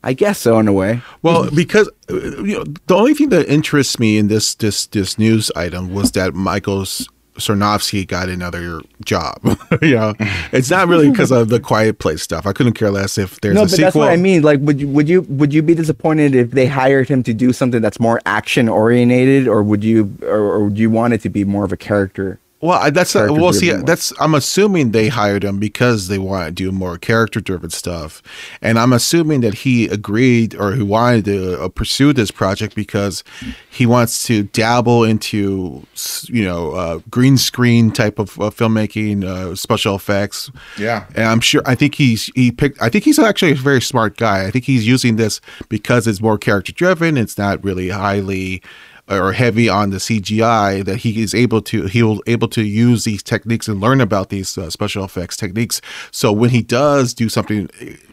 [0.03, 1.03] I guess so in a way.
[1.23, 5.51] Well, because you know, the only thing that interests me in this this this news
[5.57, 9.41] item was that Michael's Sarnowski got another job.
[9.83, 10.15] you know,
[10.53, 12.47] it's not really because of the Quiet Place stuff.
[12.47, 13.85] I couldn't care less if there's no, a but sequel.
[13.85, 14.43] that's what I mean.
[14.43, 17.53] Like, would you would you would you be disappointed if they hired him to do
[17.53, 21.29] something that's more action oriented, or would you or, or would you want it to
[21.29, 22.39] be more of a character?
[22.63, 23.53] Well, I- that's Character well.
[23.53, 27.69] See, that's I'm assuming they hired him because they want to do more character driven
[27.69, 28.23] stuff,
[28.63, 33.23] and I'm assuming that he agreed or he wanted to uh, pursue this project because
[33.69, 35.87] he wants to dabble into
[36.29, 40.51] you know uh, green screen type of uh, filmmaking, uh, special effects.
[40.79, 41.05] Yeah.
[41.15, 41.63] and I'm sure.
[41.67, 42.81] I think he's he picked.
[42.81, 44.47] I think he's actually a very smart guy.
[44.47, 47.19] I think he's using this because it's more character driven.
[47.19, 48.63] It's not really highly
[49.09, 53.05] or heavy on the CGI that he is able to he will able to use
[53.05, 55.81] these techniques and learn about these uh, special effects techniques.
[56.11, 57.71] So when he does do something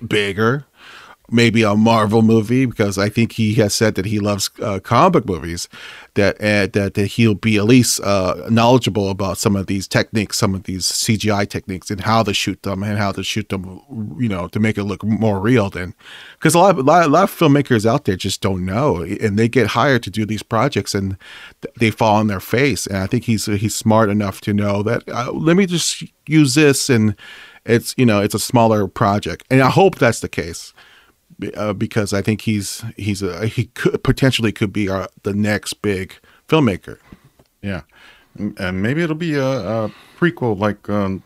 [0.07, 0.65] bigger,
[1.31, 5.25] maybe a Marvel movie because I think he has said that he loves uh, comic
[5.25, 5.69] movies.
[6.15, 10.37] That uh, that that he'll be at least uh, knowledgeable about some of these techniques,
[10.37, 13.81] some of these CGI techniques, and how to shoot them and how to shoot them,
[14.19, 15.69] you know, to make it look more real.
[15.69, 15.95] Than
[16.33, 18.97] because a lot, of, a lot, a lot of filmmakers out there just don't know,
[19.01, 21.17] and they get hired to do these projects, and
[21.61, 22.85] th- they fall on their face.
[22.85, 26.53] And I think he's he's smart enough to know that uh, let me just use
[26.53, 27.15] this, and
[27.65, 30.72] it's you know it's a smaller project, and I hope that's the case
[31.55, 35.81] uh, because I think he's he's a he could potentially could be our, the next
[35.81, 36.15] big
[36.47, 36.97] filmmaker.
[37.61, 37.81] Yeah,
[38.37, 39.45] and maybe it'll be a,
[39.85, 41.23] a prequel, like um,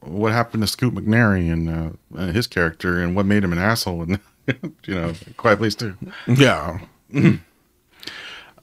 [0.00, 4.02] what happened to Scoot McNairy and, uh, his character, and what made him an asshole,
[4.02, 4.20] and
[4.86, 5.96] you know, Quiet Place too.
[6.26, 6.80] Yeah.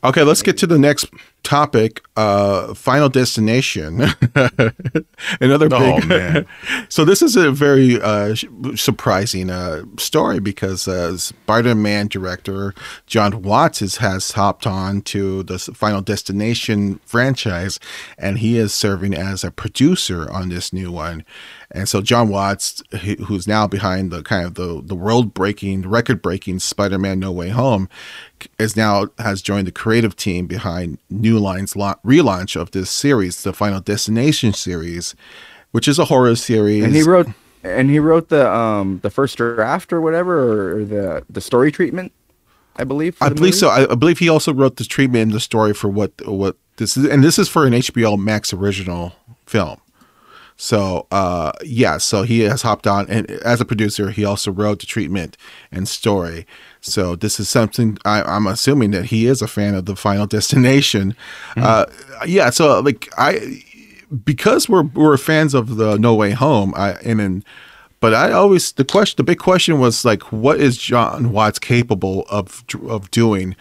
[0.09, 1.05] okay, let's get to the next
[1.43, 2.01] topic.
[2.15, 4.01] Uh, Final Destination.
[5.39, 6.07] Another Oh, big.
[6.07, 6.45] man.
[6.89, 8.35] so this is a very uh,
[8.75, 12.73] surprising uh, story because uh, Spider-Man director
[13.05, 17.79] John Watts is, has hopped on to the Final Destination franchise,
[18.17, 21.23] and he is serving as a producer on this new one.
[21.75, 22.81] And so John Watts,
[23.25, 27.49] who's now behind the kind of the the world breaking, record breaking Spider-Man No Way
[27.49, 27.89] Home,
[28.57, 33.43] is now has joined the creative team behind New Line's la- relaunch of this series,
[33.43, 35.15] the Final Destination series,
[35.71, 36.85] which is a horror series.
[36.85, 37.27] And he wrote
[37.61, 42.13] and he wrote the um the first draft or whatever or, the the story treatment,
[42.77, 43.17] I believe.
[43.19, 43.51] I believe movie?
[43.51, 43.67] so.
[43.67, 46.95] I, I believe he also wrote the treatment and the story for what what this
[46.95, 49.11] is, and this is for an HBO Max original
[49.45, 49.81] film.
[50.57, 54.79] So uh, yeah, so he has hopped on, and as a producer, he also wrote
[54.79, 55.35] the treatment
[55.71, 56.47] and story.
[56.79, 60.27] So this is something I, I'm assuming that he is a fan of the Final
[60.27, 61.15] Destination.
[61.57, 61.85] Uh,
[62.25, 63.61] yeah, so like I,
[64.23, 67.43] because we're we're fans of the No Way Home, I and then.
[68.01, 72.25] But I always the question, the big question was like, what is John Watts capable
[72.29, 73.55] of of doing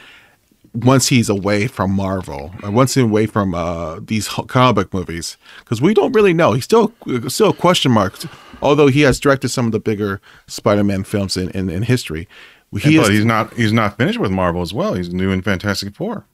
[0.75, 5.37] once he's away from Marvel, or once he's away from uh, these comic book movies?
[5.61, 6.53] Because we don't really know.
[6.53, 6.93] He's still
[7.29, 8.19] still a question mark,
[8.61, 12.29] although he has directed some of the bigger Spider-Man films in in, in history.
[12.73, 14.95] He but is, he's not he's not finished with Marvel as well.
[14.95, 16.27] He's doing Fantastic Four.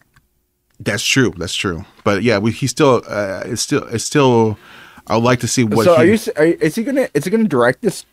[0.79, 1.35] that's true.
[1.37, 1.85] That's true.
[2.03, 4.59] But yeah, we, he's still uh, it's still it's still.
[5.07, 5.85] I would like to see what.
[5.85, 8.07] so he, are you, are is he gonna is he gonna direct this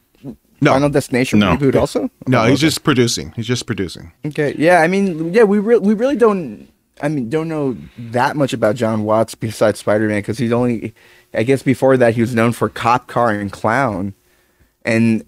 [0.61, 0.71] No.
[0.73, 1.55] Final Destination No.
[1.55, 2.09] reboot also?
[2.27, 3.31] No, Oh, he's just producing.
[3.35, 4.11] He's just producing.
[4.25, 4.55] Okay.
[4.57, 6.67] Yeah, I mean, yeah, we re- we really don't.
[7.01, 10.95] I mean, don't know that much about John Watts besides Spider Man because he's only,
[11.33, 14.15] I guess, before that he was known for Cop Car and Clown,
[14.83, 15.23] and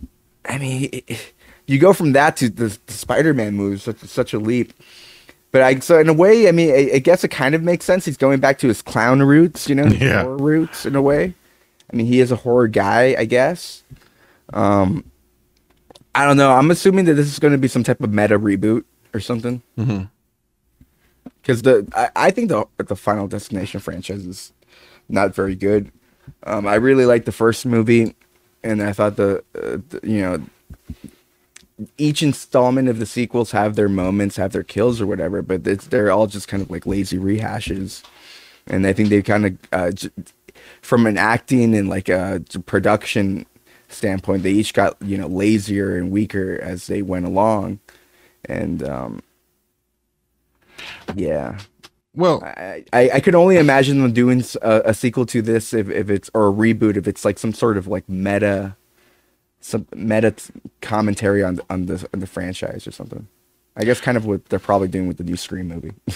[0.45, 1.33] I mean, it-
[1.67, 4.73] you go from that to the, the Spider Man movies, such such a leap.
[5.51, 7.85] But I so in a way, I mean, I, I guess it kind of makes
[7.85, 8.05] sense.
[8.05, 10.23] He's going back to his clown roots, you know, Yeah.
[10.23, 11.35] horror roots in a way.
[11.93, 13.83] I mean, he is a horror guy, I guess.
[14.53, 15.03] Um,
[16.19, 16.51] I don't know.
[16.51, 19.61] I'm assuming that this is going to be some type of meta reboot or something.
[21.41, 24.51] Because the I, I think the the Final Destination franchise is
[25.07, 25.91] not very good.
[26.43, 28.15] Um, I really liked the first movie,
[28.63, 30.43] and I thought the, uh, the you know
[31.97, 35.87] each installment of the sequels have their moments, have their kills or whatever, but it's,
[35.87, 38.03] they're all just kind of like lazy rehashes.
[38.67, 40.09] And I think they kind of, uh, j-
[40.81, 43.45] from an acting and like a production
[43.89, 47.79] standpoint, they each got you know lazier and weaker as they went along,
[48.45, 49.21] and um,
[51.15, 51.59] yeah,
[52.15, 56.09] Well, I, I I could only imagine them doing a sequel to this if, if
[56.09, 58.75] it's or a reboot if it's like some sort of like meta,
[59.61, 60.33] some meta
[60.81, 63.27] commentary on the, on the on the franchise or something.
[63.75, 65.93] I guess kind of what they're probably doing with the new Scream movie.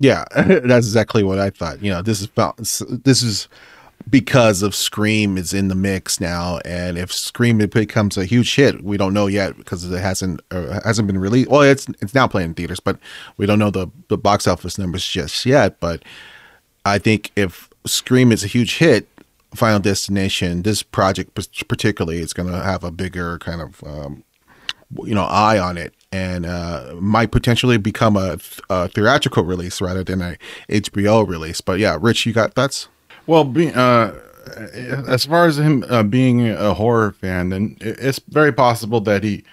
[0.00, 1.80] Yeah, that's exactly what I thought.
[1.80, 3.48] You know, this is about this is
[4.08, 8.84] because of Scream is in the mix now, and if Scream becomes a huge hit,
[8.84, 11.50] we don't know yet because it hasn't uh, hasn't been released.
[11.50, 12.98] Well, it's it's now playing in theaters, but
[13.36, 15.80] we don't know the the box office numbers just yet.
[15.80, 16.04] But
[16.84, 19.08] I think if Scream is a huge hit,
[19.54, 21.34] Final Destination, this project
[21.68, 24.24] particularly, is going to have a bigger kind of um,
[25.04, 28.38] you know eye on it and uh, might potentially become a,
[28.70, 30.36] a, theatrical release rather than a
[30.68, 31.60] HBO release.
[31.60, 32.88] But yeah, Rich, you got thoughts?
[33.26, 34.12] Well, be, uh,
[35.06, 39.44] as far as him uh, being a horror fan, then it's very possible that he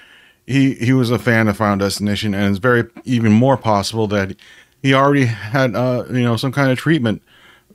[0.45, 4.36] he he was a fan of Final Destination, and it's very even more possible that
[4.81, 7.21] he already had uh, you know some kind of treatment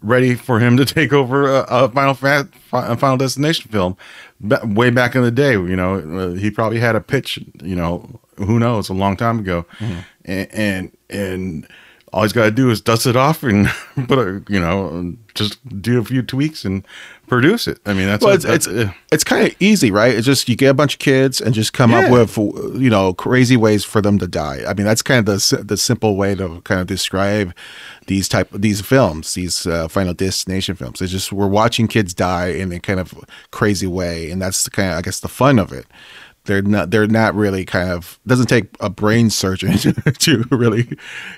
[0.02, 3.96] ready for him to take over a, a Final Fa- Final Destination film
[4.40, 5.52] way back in the day.
[5.52, 7.38] You know, uh, he probably had a pitch.
[7.62, 10.00] You know, who knows, a long time ago, mm-hmm.
[10.24, 11.68] and, and and
[12.12, 13.66] all he's got to do is dust it off and
[14.08, 16.86] put a, you know, just do a few tweaks and
[17.26, 17.78] produce it.
[17.84, 20.14] I mean, that's well, it's that's, it's, uh, it's kind of easy, right?
[20.14, 22.06] It's just you get a bunch of kids and just come yeah.
[22.06, 22.36] up with
[22.80, 24.62] you know crazy ways for them to die.
[24.66, 27.52] I mean, that's kind of the the simple way to kind of describe
[28.06, 31.02] these type these films, these uh, Final Destination films.
[31.02, 33.14] It's just we're watching kids die in a kind of
[33.50, 35.86] crazy way, and that's the kind of I guess the fun of it
[36.46, 39.76] they're not they're not really kind of doesn't take a brain surgeon
[40.18, 40.96] to really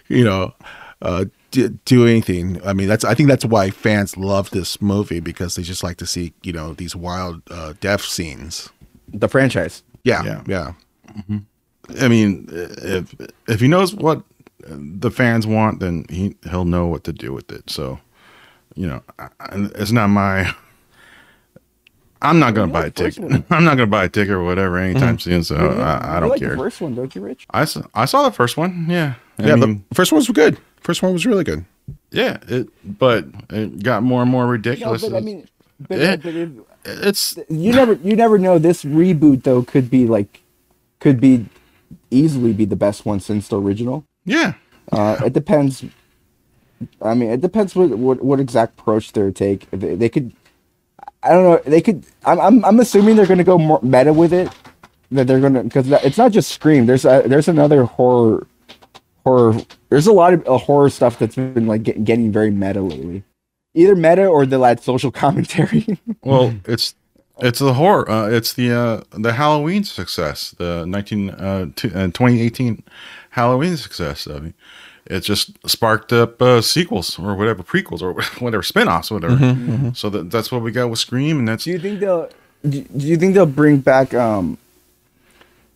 [0.09, 0.55] you know
[1.01, 2.61] uh, do, do, anything.
[2.67, 5.97] I mean that's i think that's why fans love this movie because they just like
[5.99, 8.69] to see you know these wild uh, death scenes.
[9.09, 9.83] The franchise.
[10.05, 10.73] Yeah yeah, yeah.
[11.09, 12.05] Mm-hmm.
[12.05, 13.15] i mean if
[13.49, 14.23] if he knows what
[14.61, 17.71] the fans want then he he'll know what to do with it.
[17.71, 17.99] So
[18.75, 19.03] you know
[19.51, 20.55] it's not my
[22.21, 23.45] I'm not gonna buy a ticket.
[23.51, 25.31] I'm not gonna buy a ticket or whatever anytime mm-hmm.
[25.31, 25.45] soon.
[25.45, 26.51] So I, I, don't like care.
[26.51, 27.47] The first one, don't you, Rich?
[27.51, 28.87] I saw, I saw the first one.
[28.89, 29.57] Yeah, I yeah.
[29.57, 30.59] Mean, the first one was good.
[30.81, 31.65] First one was really good.
[32.11, 35.03] Yeah, it, but it got more and more ridiculous.
[35.03, 35.49] No, but I mean,
[35.81, 36.51] but, it, but it,
[36.85, 38.59] it's you never you never know.
[38.59, 40.43] This reboot though could be like
[41.01, 41.47] could be
[42.11, 44.05] easily be the best one since the original.
[44.25, 44.55] Yeah,
[44.91, 45.85] uh, it depends.
[47.03, 49.71] I mean, it depends what what, what exact approach they take.
[49.71, 50.33] They, they could
[51.29, 51.71] I don't know.
[51.71, 52.07] They could.
[52.25, 52.41] I'm.
[52.41, 54.49] I'm, I'm assuming they're going to go more meta with it.
[55.11, 56.87] That they're going to because it's not just Scream.
[56.87, 58.47] There's a, there's another horror
[59.25, 59.61] horror.
[59.91, 63.25] There's a lot of uh, horror stuff that's been like get, getting very meta lately.
[63.75, 65.87] Either meta or the like social commentary.
[66.23, 66.95] well, it's
[67.39, 68.11] it's the horror.
[68.11, 70.53] Uh, it's the uh, the Halloween success.
[70.53, 72.83] The 19 uh, t- uh 2018
[73.31, 74.27] Halloween success.
[74.27, 74.55] I mean,
[75.09, 78.13] it just sparked up uh, sequels or whatever prequels or
[78.45, 79.35] whatever spin-offs whatever.
[79.37, 79.93] Mm-hmm, mm-hmm.
[79.95, 82.29] so that, that's what we got with scream and that's do you think they'll
[82.69, 84.59] do you think they'll bring back um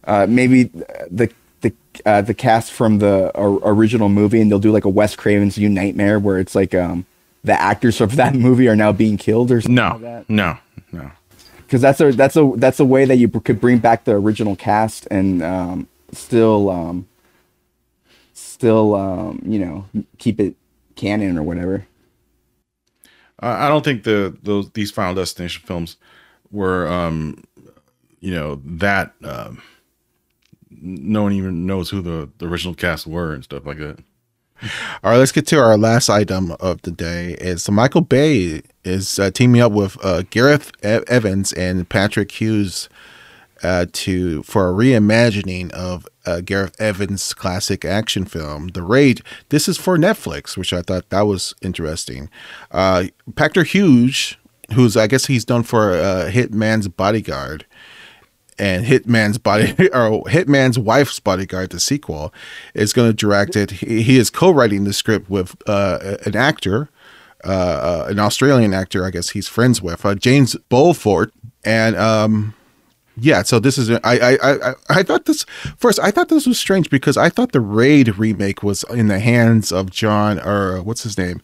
[0.04, 0.64] uh maybe
[1.10, 1.72] the the
[2.04, 5.68] uh, the cast from the original movie and they'll do like a Wes Craven's New
[5.68, 7.06] Nightmare where it's like um
[7.44, 10.58] the actors of that movie are now being killed or something no like no
[10.92, 11.10] no.
[11.56, 14.56] Because that's a that's a that's a way that you could bring back the original
[14.56, 17.06] cast and um still um
[18.62, 19.84] still, um, you know,
[20.18, 20.54] keep it
[20.94, 21.84] canon or whatever.
[23.40, 25.96] I don't think the those these Final Destination films
[26.52, 27.42] were, um,
[28.20, 29.60] you know, that um,
[30.70, 33.98] no one even knows who the, the original cast were and stuff like that.
[35.02, 37.32] All right, let's get to our last item of the day.
[37.40, 42.88] Is so Michael Bay is uh, teaming up with uh, Gareth Evans and Patrick Hughes
[43.62, 49.22] uh, to for a reimagining of uh, Gareth Evans' classic action film, The Raid.
[49.48, 52.28] This is for Netflix, which I thought that was interesting.
[52.70, 54.36] Uh, Patrick Hughes,
[54.74, 57.66] who's I guess he's done for uh, Hitman's Bodyguard
[58.58, 62.32] and Hitman's body or Hitman's Wife's Bodyguard, the sequel,
[62.74, 63.70] is going to direct it.
[63.72, 66.88] He, he is co-writing the script with uh, an actor.
[67.44, 72.54] Uh, uh, an Australian actor, I guess he's friends with uh, James Beaufort, and um,
[73.16, 75.44] yeah, so this is I, I I I thought this
[75.76, 75.98] first.
[76.00, 79.72] I thought this was strange because I thought the Raid remake was in the hands
[79.72, 81.42] of John or what's his name,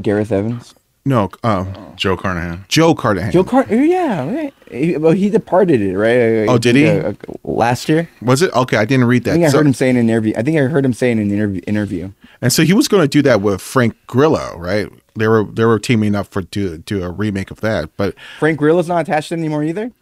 [0.00, 0.74] Gareth Evans.
[1.06, 2.64] No, um, Joe Carnahan.
[2.68, 3.30] Joe Carnahan.
[3.30, 3.66] Joe Car.
[3.70, 4.54] Oh, yeah, right.
[4.70, 6.48] He, well, he departed it, right?
[6.48, 6.88] Oh, did he?
[6.88, 8.08] Uh, last year.
[8.22, 8.50] Was it?
[8.54, 9.32] Okay, I didn't read that.
[9.32, 10.32] I think I so, heard him saying in an interview.
[10.34, 11.60] I think I heard him saying in an interview.
[11.66, 12.12] Interview.
[12.40, 14.88] And so he was going to do that with Frank Grillo, right?
[15.14, 18.58] They were they were teaming up for do do a remake of that, but Frank
[18.58, 19.92] Grillo's not attached anymore either.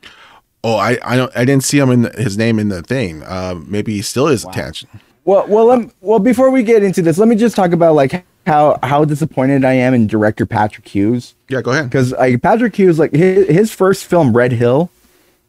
[0.64, 3.22] Oh, I I don't I didn't see him in the, his name in the thing.
[3.24, 4.52] Um, maybe he still is wow.
[4.52, 4.86] attached.
[5.24, 6.18] Well, well, um, well.
[6.18, 9.74] Before we get into this, let me just talk about like how how disappointed I
[9.74, 11.34] am in director Patrick Hughes.
[11.48, 11.84] Yeah, go ahead.
[11.84, 14.90] Because like Patrick Hughes, like his, his first film, Red Hill,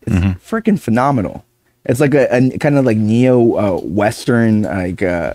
[0.06, 0.56] is mm-hmm.
[0.56, 1.44] freaking phenomenal.
[1.86, 5.34] It's like a, a kind of like neo uh, western, like uh,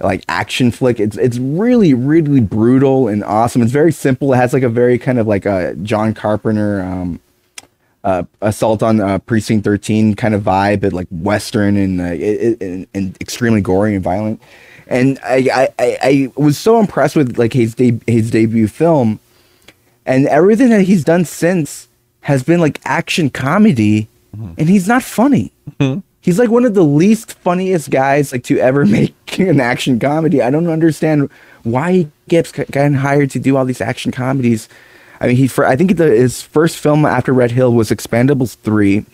[0.00, 0.98] like action flick.
[0.98, 3.62] It's it's really really brutal and awesome.
[3.62, 4.32] It's very simple.
[4.32, 7.20] It has like a very kind of like a John Carpenter um,
[8.04, 12.62] uh, assault on uh, precinct 13 kind of vibe, but like western and, uh, it,
[12.62, 14.40] it, and extremely gory and violent.
[14.86, 19.18] And I, I, I was so impressed with like his de- his debut film,
[20.04, 21.88] and everything that he's done since
[22.20, 24.08] has been like action comedy,
[24.58, 25.52] and he's not funny.
[26.20, 30.42] He's like one of the least funniest guys like to ever make an action comedy.
[30.42, 31.30] I don't understand
[31.62, 34.68] why he gets gotten hired to do all these action comedies.
[35.20, 38.56] I mean, he for I think the, his first film after Red Hill was Expendables
[38.56, 39.06] 3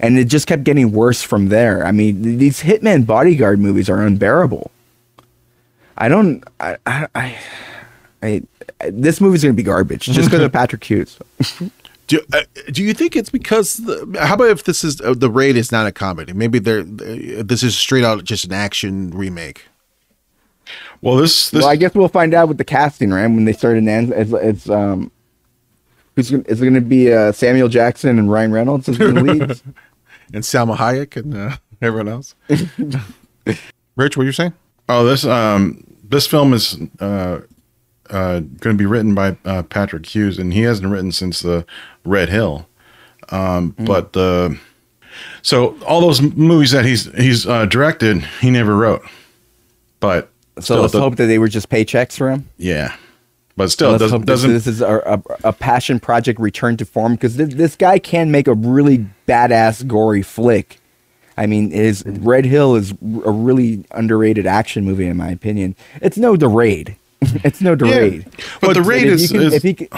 [0.00, 1.86] and it just kept getting worse from there.
[1.86, 4.70] I mean, these Hitman Bodyguard movies are unbearable.
[5.96, 6.42] I don't.
[6.58, 6.76] I.
[6.86, 7.08] I.
[7.14, 7.36] I,
[8.22, 11.18] I this movie's gonna be garbage just because of Patrick Hughes.
[12.06, 15.30] Do, uh, do you think it's because the, how about if this is uh, the
[15.30, 16.32] raid is not a comedy?
[16.32, 19.66] Maybe they're uh, this is straight out just an action remake.
[21.02, 23.22] Well, this this well, I guess we'll find out with the casting, right?
[23.26, 25.10] When they start announcing, it's, it's um,
[26.14, 29.08] who's gonna, is it going to be uh, Samuel Jackson and Ryan Reynolds as the
[29.08, 29.62] leads?
[30.32, 32.36] And Salma Hayek and uh, everyone else.
[33.96, 34.52] Rich, what are you saying?
[34.90, 37.40] oh this um this film is uh
[38.10, 41.64] uh going to be written by uh, Patrick Hughes, and he hasn't written since the
[42.04, 42.68] Red Hill.
[43.30, 44.50] Um, but uh,
[45.42, 49.02] so all those movies that he's he's uh, directed, he never wrote.
[50.00, 52.48] But So let's the- hope that they were just paychecks for him.
[52.58, 52.96] yeah.
[53.56, 56.86] But still, doesn't hope this, doesn't this is a, a, a passion project return to
[56.86, 60.78] form because this, this guy can make a really badass gory flick.
[61.36, 65.76] I mean, his Red Hill is a really underrated action movie in my opinion.
[66.00, 66.96] It's no The Raid.
[67.20, 67.96] it's no The Yeah.
[67.96, 68.26] Raid.
[68.62, 69.88] But The Raid is- can- is- if he could-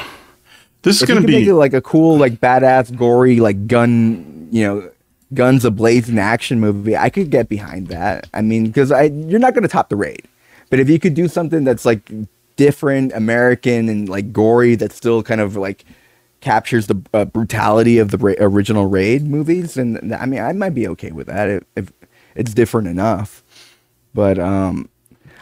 [0.83, 4.65] this is going to be it like a cool, like badass, gory, like gun, you
[4.67, 4.91] know,
[5.35, 8.27] guns ablazing action movie, I could get behind that.
[8.35, 10.23] I mean, because I you're not going to top the raid,
[10.73, 12.11] but if you could do something that's like
[12.57, 15.85] different, American, and like gory, that still kind of like
[16.41, 20.75] captures the uh, brutality of the ra- original raid movies, and I mean, I might
[20.75, 21.93] be okay with that if, if
[22.35, 23.45] it's different enough.
[24.15, 24.89] But um,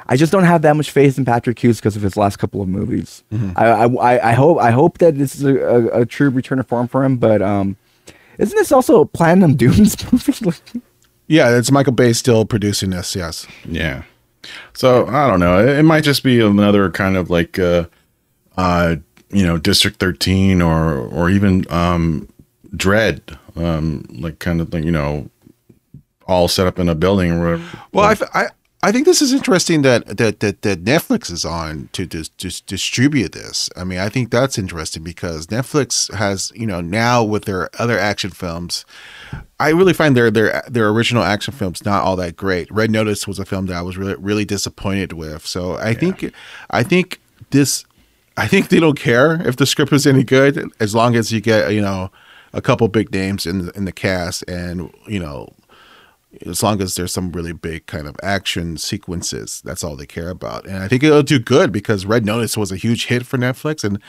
[0.08, 2.60] I just don't have that much faith in Patrick Hughes because of his last couple
[2.60, 3.22] of movies.
[3.56, 6.58] I, I, I- I hope I hope that this is a, a, a true return
[6.58, 7.16] to form for him.
[7.16, 7.76] But um,
[8.38, 10.82] isn't this also a Platinum Dunes movie?
[11.28, 13.14] Yeah, it's Michael Bay still producing this.
[13.16, 13.46] Yes.
[13.64, 14.02] Yeah.
[14.72, 15.66] So I don't know.
[15.66, 17.86] It, might just be another kind of like, uh,
[18.56, 18.96] uh,
[19.30, 22.28] you know, District Thirteen or or even um,
[22.74, 23.22] Dread,
[23.56, 24.84] um, like kind of thing.
[24.84, 25.30] You know,
[26.26, 27.32] all set up in a building.
[27.32, 27.78] Or whatever.
[27.92, 28.48] Well, I, I
[28.82, 32.62] I think this is interesting that that that, that Netflix is on to dis- dis-
[32.62, 33.68] distribute this.
[33.76, 37.98] I mean, I think that's interesting because Netflix has you know now with their other
[37.98, 38.86] action films,
[39.58, 42.70] I really find their their their original action films not all that great.
[42.70, 45.46] Red Notice was a film that I was really really disappointed with.
[45.46, 46.32] So I think
[46.70, 47.84] I think this
[48.38, 51.42] I think they don't care if the script is any good as long as you
[51.42, 52.10] get you know
[52.54, 55.52] a couple big names in in the cast and you know
[56.46, 60.30] as long as there's some really big kind of action sequences, that's all they care
[60.30, 60.64] about.
[60.64, 63.82] And I think it'll do good because Red Notice was a huge hit for Netflix,
[63.82, 64.00] and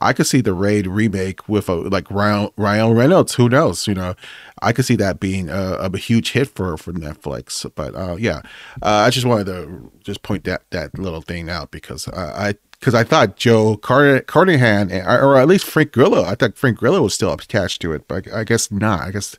[0.00, 3.34] I could see the Raid remake with a like Ryan, Ryan Reynolds.
[3.34, 3.86] Who knows?
[3.86, 4.14] You know,
[4.60, 7.70] I could see that being a, a huge hit for for Netflix.
[7.74, 8.42] But uh, yeah,
[8.82, 12.54] uh, I just wanted to just point that that little thing out because uh, I.
[12.78, 17.02] Because I thought Joe Car- Carnahan, or at least Frank Grillo, I thought Frank Grillo
[17.02, 19.02] was still attached to it, but I guess not.
[19.02, 19.36] I guess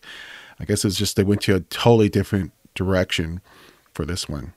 [0.61, 3.41] I guess it's just they went to a totally different direction
[3.93, 4.53] for this one.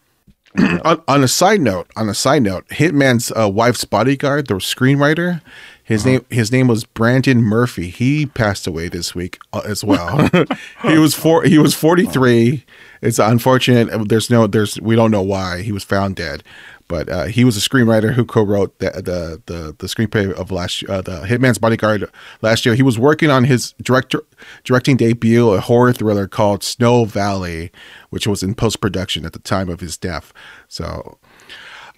[0.85, 5.41] on, on a side note, on a side note, Hitman's uh, wife's bodyguard, the screenwriter,
[5.85, 7.91] his name his name was Brandon Murphy.
[7.91, 10.31] He passed away this week uh, as well.
[10.83, 11.45] he was four.
[11.45, 12.65] He was forty three.
[13.03, 14.09] It's unfortunate.
[14.09, 14.47] There's no.
[14.47, 16.43] There's we don't know why he was found dead.
[16.87, 20.85] But uh, he was a screenwriter who co-wrote the the the, the screenplay of last
[20.89, 22.11] uh, the Hitman's Bodyguard
[22.43, 22.75] last year.
[22.75, 24.23] He was working on his director
[24.65, 27.71] directing debut, a horror thriller called Snow Valley,
[28.11, 30.33] which was in post production at the time of his death.
[30.69, 31.19] So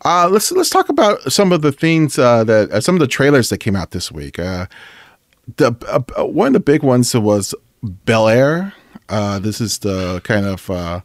[0.04, 3.06] uh, let's let's talk about some of the things uh, that uh, some of the
[3.06, 4.38] trailers that came out this week.
[4.38, 4.66] Uh,
[5.56, 5.74] the
[6.16, 8.72] uh, one of the big ones was Bel Air.
[9.08, 11.00] Uh, this is the kind of uh,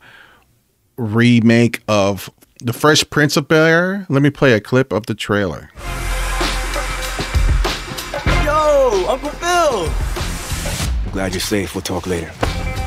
[0.97, 2.29] remake of
[2.63, 4.05] The Fresh Prince of Bel Air.
[4.07, 5.71] Let me play a clip of the trailer.
[8.45, 9.89] Yo, Uncle Phil.
[11.03, 11.73] I'm glad you're safe.
[11.73, 12.31] We'll talk later.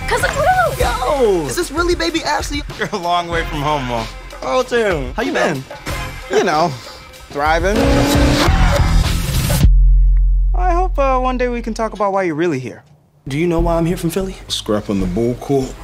[0.07, 0.79] Cousin Will!
[0.79, 2.63] Yo, is this really baby Ashley?
[2.79, 4.07] You're a long way from home, Mom.
[4.43, 5.61] Oh, Tim, how you been?
[6.31, 6.69] You know,
[7.31, 7.77] thriving.
[10.55, 12.85] I hope uh, one day we can talk about why you're really here.
[13.27, 14.37] Do you know why I'm here from Philly?
[14.47, 15.75] Scrapping the bull court.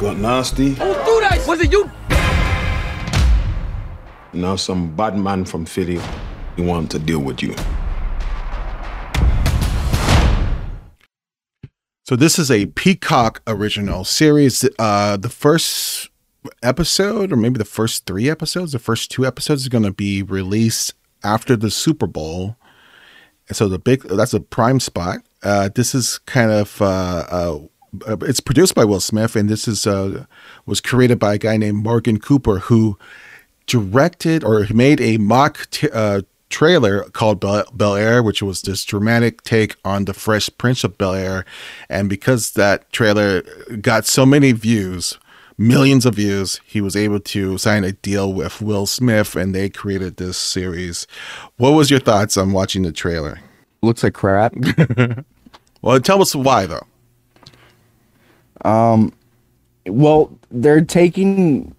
[0.00, 0.76] Got nasty.
[1.46, 1.90] Was it you?
[4.32, 6.00] Now some bad man from Philly
[6.56, 7.54] he want to deal with you.
[12.04, 14.68] So this is a Peacock original series.
[14.78, 16.08] Uh, the first
[16.62, 20.22] episode, or maybe the first three episodes, the first two episodes, are going to be
[20.22, 22.56] released after the Super Bowl.
[23.48, 25.18] And so the big that's a prime spot.
[25.42, 27.58] Uh, this is kind of uh, uh,
[28.22, 30.26] it's produced by Will Smith, and this is uh,
[30.66, 32.98] was created by a guy named Morgan Cooper who
[33.66, 39.42] directed or made a mock t- uh, trailer called Bel Air, which was this dramatic
[39.42, 41.44] take on the Fresh Prince of Bel Air,
[41.88, 43.42] and because that trailer
[43.80, 45.18] got so many views
[45.58, 46.60] millions of views.
[46.64, 51.06] He was able to sign a deal with Will Smith and they created this series.
[51.56, 53.40] What was your thoughts on watching the trailer?
[53.82, 54.54] Looks like crap.
[55.82, 56.86] well, tell us why though.
[58.64, 59.12] Um
[59.86, 61.74] well, they're taking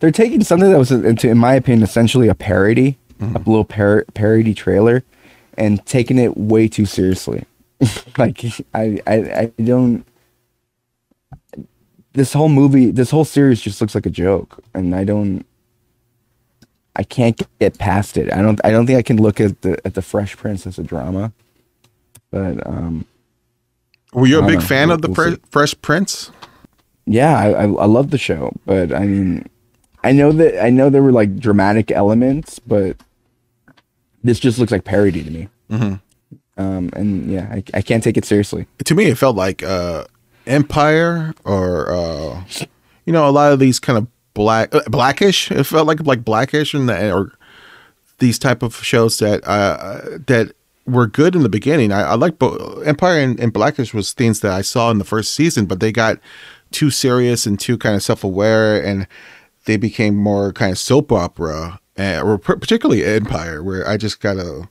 [0.00, 3.36] they're taking something that was into in my opinion essentially a parody, mm-hmm.
[3.36, 5.04] a little par- parody trailer
[5.56, 7.44] and taking it way too seriously.
[8.18, 10.04] like I, I I don't
[12.16, 15.44] this whole movie, this whole series just looks like a joke, and I don't,
[16.96, 18.32] I can't get past it.
[18.32, 20.78] I don't, I don't think I can look at the at the Fresh Prince as
[20.78, 21.32] a drama.
[22.30, 23.04] But um,
[24.20, 24.64] were you a big know.
[24.64, 26.30] fan we'll, of the we'll Fresh Prince?
[27.04, 29.48] Yeah, I, I I love the show, but I mean,
[30.02, 32.96] I know that I know there were like dramatic elements, but
[34.24, 35.48] this just looks like parody to me.
[35.70, 35.94] Mm-hmm.
[36.58, 38.66] Um, and yeah, I, I can't take it seriously.
[38.84, 40.04] To me, it felt like uh,
[40.46, 42.44] Empire or uh,
[43.04, 45.50] you know a lot of these kind of black uh, blackish.
[45.50, 47.32] It felt like like blackish and the, or
[48.18, 50.55] these type of shows that uh, that
[50.86, 51.92] were good in the beginning.
[51.92, 55.04] I, I like both Empire and, and Blackish was things that I saw in the
[55.04, 56.18] first season, but they got
[56.70, 59.06] too serious and too kind of self aware, and
[59.64, 64.68] they became more kind of soap opera, and, or particularly Empire, where I just gotta.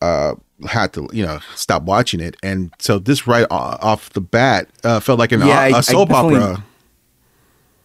[0.00, 0.34] Uh,
[0.68, 5.00] had to you know stop watching it and so this right off the bat uh,
[5.00, 6.64] felt like an yeah, a, a soap I opera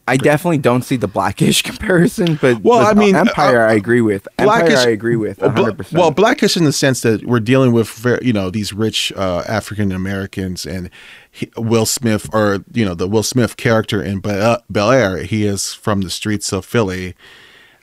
[0.08, 4.02] I definitely don't see the blackish comparison, but well, I mean, Empire, uh, I agree
[4.02, 4.28] with.
[4.38, 5.40] Empire, blackish, I agree with.
[5.40, 5.92] 100%.
[5.92, 9.92] Well, blackish in the sense that we're dealing with, you know, these rich uh, African
[9.92, 10.90] Americans, and
[11.30, 15.74] he, Will Smith, or you know, the Will Smith character in Bel Air, he is
[15.74, 17.14] from the streets of Philly.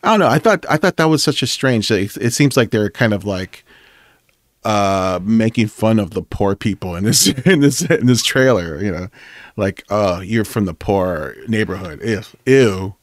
[0.03, 0.29] I don't know.
[0.29, 1.91] I thought I thought that was such a strange.
[1.91, 3.65] It, it seems like they're kind of like
[4.65, 8.91] uh making fun of the poor people in this in this in this trailer you
[8.91, 9.09] know?
[9.57, 12.01] Like oh you're from the poor neighborhood.
[12.03, 12.95] Ew, ew.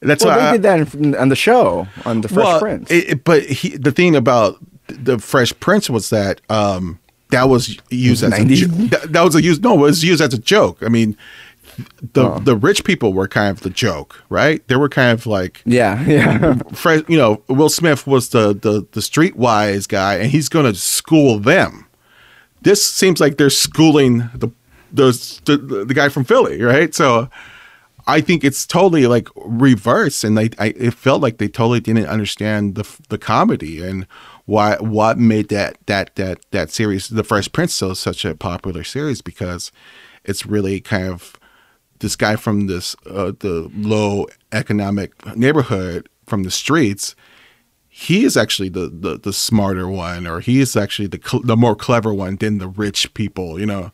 [0.00, 2.90] that's well, they I, did that on the show on the fresh well, prince.
[2.90, 6.98] it, but he, the thing about the fresh prince was that um
[7.30, 10.34] that was used as a, that, that was a use no it was used as
[10.34, 10.78] a joke.
[10.82, 11.16] I mean
[12.12, 12.38] the oh.
[12.38, 14.66] the rich people were kind of the joke, right?
[14.68, 16.60] They were kind of like yeah, yeah.
[17.08, 21.38] you know, Will Smith was the the the streetwise guy, and he's going to school
[21.38, 21.86] them.
[22.60, 24.48] This seems like they're schooling the
[24.92, 25.12] the,
[25.44, 26.94] the the guy from Philly, right?
[26.94, 27.28] So
[28.06, 32.06] I think it's totally like reverse, and they I, it felt like they totally didn't
[32.06, 34.06] understand the the comedy and
[34.44, 38.84] why what made that that that that series, The Fresh Prince, so such a popular
[38.84, 39.70] series because
[40.24, 41.36] it's really kind of
[42.02, 47.16] this guy from this uh, the low economic neighborhood from the streets
[47.94, 51.74] he is actually the, the, the smarter one or he is actually the the more
[51.74, 53.90] clever one than the rich people you know?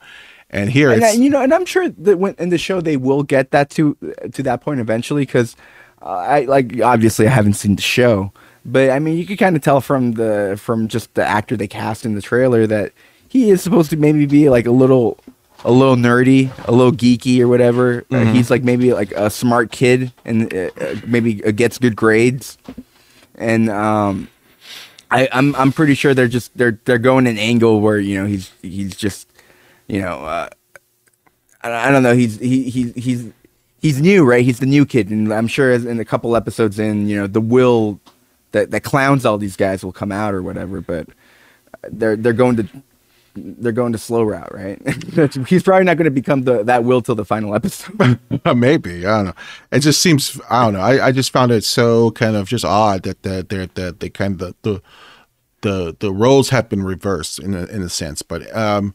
[0.50, 2.96] And here and I, you know and i'm sure that when in the show they
[2.96, 3.96] will get that to
[4.32, 5.54] to that point eventually because
[6.00, 8.32] uh, i like obviously i haven't seen the show.
[8.64, 11.68] But i mean you could kind of tell from the from just the actor they
[11.68, 12.92] cast in the trailer that
[13.28, 15.18] he is supposed to maybe be like a little
[15.64, 17.98] a little nerdy, a little geeky or whatever.
[18.10, 18.28] Uh, mm-hmm.
[18.28, 21.96] Uh, he's like maybe like a smart kid and uh, uh maybe uh, gets good
[21.96, 22.58] grades.
[23.34, 24.28] And um,
[25.10, 28.26] I, I'm I'm pretty sure they're just they're they're going an angle where you know
[28.26, 29.28] he's he's just
[29.86, 30.48] you know uh,
[31.62, 33.32] I, I don't know he's he, he he's
[33.80, 37.08] he's new right he's the new kid and I'm sure in a couple episodes in
[37.08, 38.00] you know the will
[38.52, 41.08] that that clowns all these guys will come out or whatever but
[41.84, 42.68] they're they're going to
[43.58, 44.80] they're going to slow route, right?
[45.48, 48.18] He's probably not going to become the that will till the final episode.
[48.56, 49.34] Maybe I don't know.
[49.72, 50.80] It just seems I don't know.
[50.80, 54.10] I, I just found it so kind of just odd that that they're that they
[54.10, 54.82] kind of the, the
[55.60, 58.22] the the roles have been reversed in a, in a sense.
[58.22, 58.94] But um,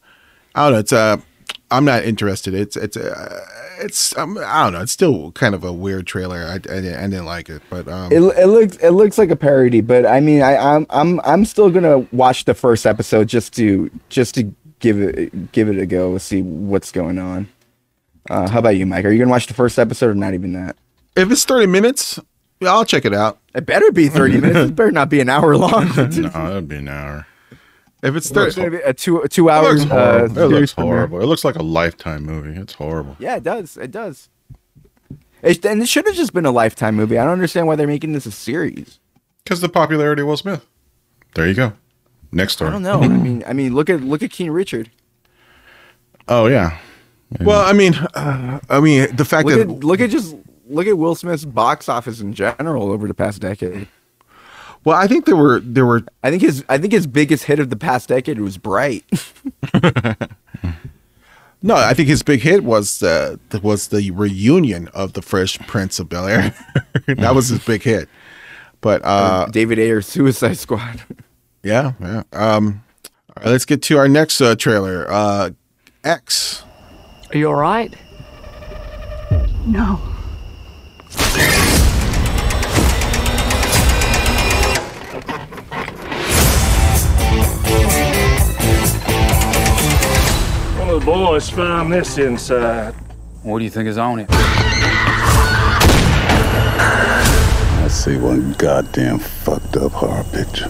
[0.56, 0.80] I don't know.
[0.80, 1.18] It's uh,
[1.74, 2.54] I'm not interested.
[2.54, 3.46] It's it's uh,
[3.80, 4.82] it's um, I don't know.
[4.82, 6.38] It's still kind of a weird trailer.
[6.38, 9.32] I, I, didn't, I didn't like it, but um, it, it looks it looks like
[9.32, 9.82] a parody.
[9.82, 13.90] But I mean, I, I'm I'm I'm still gonna watch the first episode just to
[14.10, 17.50] just to give it give it a go, see what's going on.
[18.30, 19.06] Uh, how about you, Mike?
[19.06, 20.78] Are you gonna watch the first episode or not even that?
[21.16, 22.20] If it's thirty minutes,
[22.62, 23.40] I'll check it out.
[23.56, 24.72] It better be 30 minutes.
[24.72, 25.88] It better not be an hour long.
[25.96, 27.28] no, it'd be an hour.
[28.04, 29.74] If it's It's thirty, gonna be a two a two It hour.
[29.74, 31.22] looks Uh, it looks horrible.
[31.22, 32.60] It looks like a lifetime movie.
[32.60, 33.16] It's horrible.
[33.20, 33.78] Yeah, it does.
[33.78, 34.30] It does.
[35.42, 37.18] It, and it should have just been a lifetime movie.
[37.18, 39.00] I don't understand why they're making this a series.
[39.44, 40.66] Because the popularity of Will Smith.
[41.36, 41.74] There you go.
[42.32, 42.70] Next story.
[42.70, 43.02] I don't know.
[43.02, 44.90] I mean, I mean, look at look at King Richard.
[46.28, 46.78] Oh yeah.
[47.42, 50.36] well, I mean, uh, I mean, the fact Look that at look at just
[50.68, 53.88] look at Will Smith's box office in general over the past decade.
[54.86, 57.60] Well, I think there were there were I think his I think his biggest hit
[57.60, 59.06] of the past decade was Bright.
[61.62, 66.00] no, I think his big hit was the was the reunion of the Fresh Prince
[66.00, 66.54] of Bel Air.
[67.08, 68.10] that was his big hit.
[68.82, 71.02] But uh, David Ayer's Suicide Squad.
[71.64, 72.24] yeah, yeah.
[72.34, 72.84] Um,
[73.30, 75.10] all right, let's get to our next uh, trailer.
[75.10, 75.52] Uh,
[76.04, 76.64] X.
[77.32, 77.96] Are you all right?
[79.66, 80.13] No.
[90.94, 92.94] One the boys found this inside.
[93.42, 94.28] What do you think is on it?
[97.82, 100.68] I see one goddamn fucked up horror picture.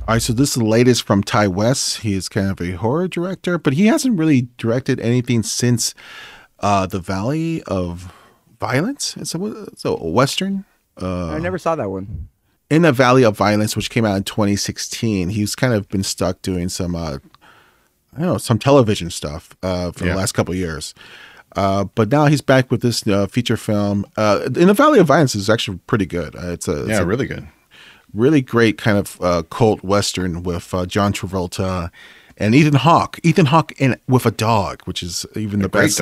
[0.00, 2.00] All right, so this is the latest from Ti West.
[2.00, 5.94] He is kind of a horror director, but he hasn't really directed anything since
[6.60, 8.12] uh, The Valley of
[8.60, 9.16] Violence.
[9.16, 10.66] It's a, it's a Western.
[11.00, 12.28] Uh, I never saw that one.
[12.68, 16.42] in the Valley of Violence, which came out in 2016, he's kind of been stuck
[16.42, 17.16] doing some, uh,
[18.16, 20.12] I don't know, some television stuff uh, for Yeah.
[20.12, 20.94] the last couple of years.
[21.56, 24.04] Uh, but now he's back with this uh, feature film.
[24.16, 26.36] Uh, in the Valley of Violence is actually pretty good.
[26.36, 27.48] Uh, it's a it's Yeah, a really good.
[28.14, 31.90] really great kind of uh, cult western with uh, John Travolta
[32.40, 33.18] and Ethan Hawke.
[33.24, 36.00] Ethan Hawke in with a dog, which is even the best.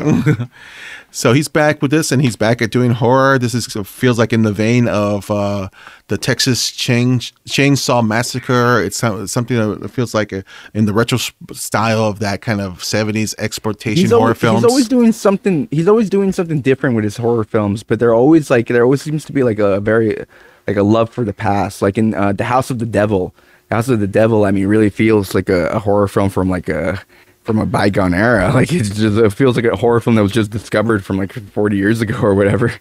[1.11, 3.39] so he's back with this, and he's back at doing horror.
[3.39, 5.71] This is feels like in the vein of uh,
[6.09, 8.83] the Texas Chain, Chainsaw Massacre.
[8.83, 11.19] It's something that feels like a, in the retro
[11.53, 14.61] style of that kind of seventies exploitation He's horror always, films.
[14.61, 15.69] he's always doing something.
[15.71, 19.01] He's always doing something different with his horror films, but they're always like there always
[19.01, 20.23] seems to be like a very
[20.67, 21.81] like a love for the past.
[21.81, 23.35] Like in uh, the House of the Devil,
[23.71, 24.45] House of the Devil.
[24.45, 27.01] I mean, really feels like a, a horror film from like a
[27.43, 28.51] from a bygone era.
[28.55, 31.33] Like it's just it feels like a horror film that was just discovered from like
[31.33, 32.73] 40 years ago or whatever.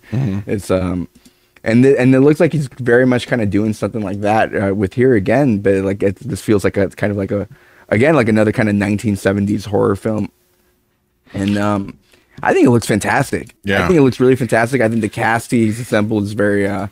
[0.47, 1.07] It's um.
[1.63, 4.55] And, th- and it looks like he's very much kind of doing something like that
[4.55, 7.47] uh, with here again, but like it, this feels like a kind of like a
[7.89, 10.31] again like another kind of 1970s horror film
[11.33, 11.97] and um,
[12.43, 13.55] I think it looks fantastic.
[13.63, 13.83] Yeah.
[13.83, 14.81] I think it looks really fantastic.
[14.81, 16.67] I think the cast he's assembled is very.
[16.67, 16.87] Uh,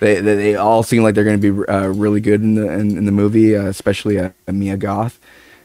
[0.00, 2.68] they, they they all seem like they're going to be uh, really good in the
[2.72, 5.20] in, in the movie, uh, especially uh, Mia Goth,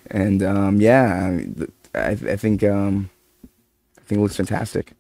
[0.10, 1.40] and um, yeah,
[1.96, 3.10] I, I think um,
[3.98, 4.94] I think it looks fantastic.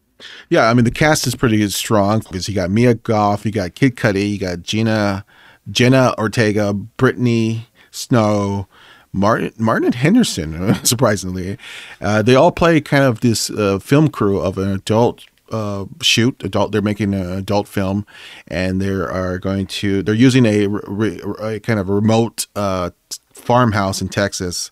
[0.50, 3.76] Yeah, I mean the cast is pretty strong because you got Mia Goth, you got
[3.76, 5.26] Kid Cudi, you got Gina,
[5.70, 8.68] Jenna Ortega, Brittany Snow,
[9.14, 10.76] Martin Martin Henderson.
[10.84, 11.58] Surprisingly,
[12.00, 16.42] uh, they all play kind of this uh, film crew of an adult uh, shoot.
[16.44, 18.06] Adult, they're making an adult film,
[18.48, 20.02] and they are going to.
[20.02, 22.92] They're using a, re, a kind of remote uh,
[23.34, 24.72] farmhouse in Texas,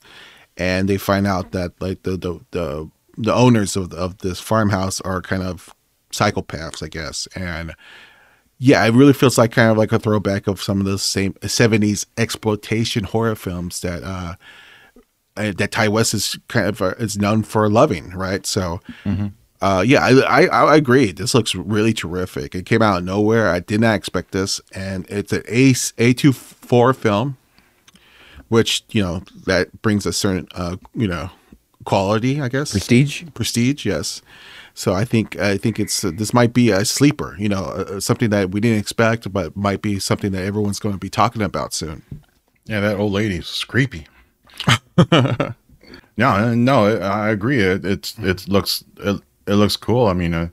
[0.57, 5.01] and they find out that like the the the, the owners of of this farmhouse
[5.01, 5.73] are kind of
[6.11, 7.75] psychopaths, I guess, and
[8.57, 11.33] yeah, it really feels like kind of like a throwback of some of those same
[11.35, 14.35] '70s exploitation horror films that uh,
[15.37, 18.45] uh, that Ti West is kind of uh, is known for loving, right?
[18.45, 18.81] So.
[19.61, 21.11] Uh, yeah, I, I I agree.
[21.11, 22.55] This looks really terrific.
[22.55, 23.49] It came out of nowhere.
[23.49, 27.37] I did not expect this, and it's an A A two four film,
[28.47, 31.29] which you know that brings a certain uh you know
[31.83, 32.71] quality, I guess.
[32.71, 33.23] Prestige.
[33.33, 34.21] Prestige, yes.
[34.73, 37.35] So I think I think it's uh, this might be a sleeper.
[37.37, 40.93] You know, uh, something that we didn't expect, but might be something that everyone's going
[40.95, 42.03] to be talking about soon.
[42.65, 44.07] Yeah, that old lady's creepy.
[46.17, 47.59] no, no, I agree.
[47.59, 50.07] It it's it looks it, it looks cool.
[50.07, 50.49] I mean, uh,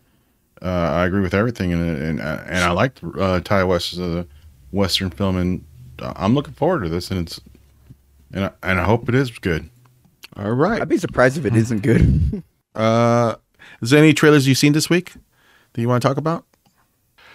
[0.63, 4.25] uh, I agree with everything, and and uh, and I like uh, Ti West's uh,
[4.73, 5.65] Western film, and
[6.01, 7.41] I'm looking forward to this, and it's
[8.33, 9.69] and I, and I hope it is good.
[10.37, 10.83] All right.
[10.83, 12.43] I'd be surprised if it isn't good.
[12.75, 13.37] Uh,
[13.81, 15.15] is there any trailers you've seen this week
[15.73, 16.45] that you want to talk about?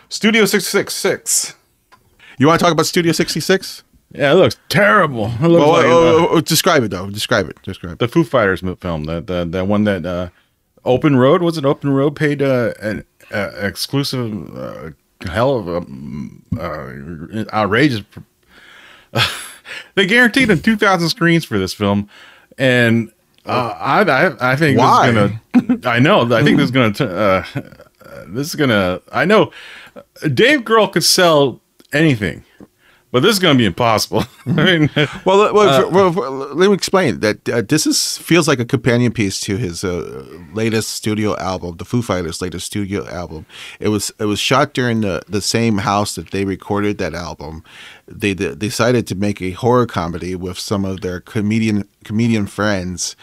[0.08, 1.56] Studio Six Six Six.
[2.38, 3.84] You want to talk about Studio sixty six?
[4.14, 5.26] Yeah, it looks terrible.
[5.42, 7.10] It looks Well, like, oh, uh, oh, oh, describe it though.
[7.10, 7.58] Describe it.
[7.64, 8.00] Describe it.
[8.00, 10.30] the Foo Fighters film, that the that one that uh,
[10.86, 11.66] Open Road was it?
[11.66, 14.92] Open Road paid uh, an uh, exclusive uh,
[15.30, 15.86] hell of a
[16.60, 18.02] uh, outrageous.
[19.96, 22.10] they guaranteed them two thousand screens for this film,
[22.58, 23.12] and
[23.46, 25.12] uh, I, I I think Why?
[25.12, 25.80] this is gonna.
[25.86, 26.34] I know.
[26.34, 27.12] I think this is gonna.
[27.12, 27.44] Uh,
[28.28, 29.02] this is gonna.
[29.12, 29.52] I know
[30.34, 31.62] Dave Grohl could sell
[31.94, 32.44] anything,
[33.12, 34.24] but this is gonna be impossible.
[34.46, 34.90] I mean,
[35.26, 36.12] Well, uh, well,
[36.56, 40.26] let me explain that uh, this is feels like a companion piece to his uh,
[40.54, 43.46] latest studio album, the Foo Fighters' latest studio album.
[43.80, 47.64] It was it was shot during the, the same house that they recorded that album.
[48.08, 53.16] They, d decided to make a horror comedy with some of their comedian comedian friends.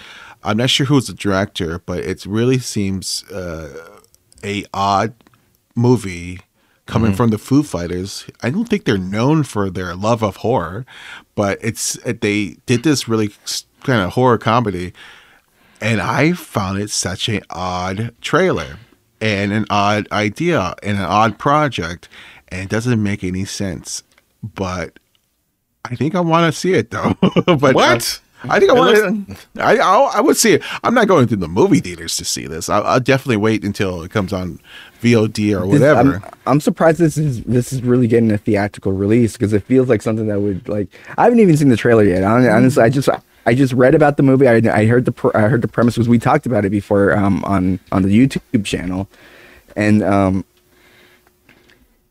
[0.45, 3.99] I'm not sure who's the director, but it really seems uh,
[4.45, 5.15] a odd
[5.75, 6.41] movie
[6.89, 7.17] coming mm-hmm.
[7.17, 8.27] from the Foo Fighters.
[8.43, 10.85] I don't think they're known for their love of horror,
[11.37, 13.31] but it's they did this really
[13.85, 14.93] kind of horror comedy,
[15.81, 18.79] and I found it such an odd trailer
[19.21, 22.09] and an odd idea and an odd project,
[22.49, 24.03] and it doesn't make any sense.
[24.43, 24.99] But
[25.85, 27.15] I think I want to see it though.
[27.47, 28.21] but What?
[28.45, 28.97] I, think I want
[29.29, 29.37] to.
[29.63, 30.63] I, I I would see it.
[30.85, 32.69] I'm not going to the movie theaters to see this.
[32.69, 34.61] I'll, I'll definitely wait until it comes on
[35.03, 36.17] VOD or This- whatever.
[36.25, 39.89] I'm, I'm surprised this is this is really getting a theatrical release because it feels
[39.89, 40.89] like something that would like.
[41.17, 42.23] I haven't even seen the trailer yet.
[42.23, 43.09] Honestly, I just
[43.47, 44.47] I just read about the movie.
[44.47, 47.17] I, I heard the pr- I heard the premise was we talked about it before
[47.17, 49.09] um, on on the YouTube channel,
[49.75, 50.45] and um,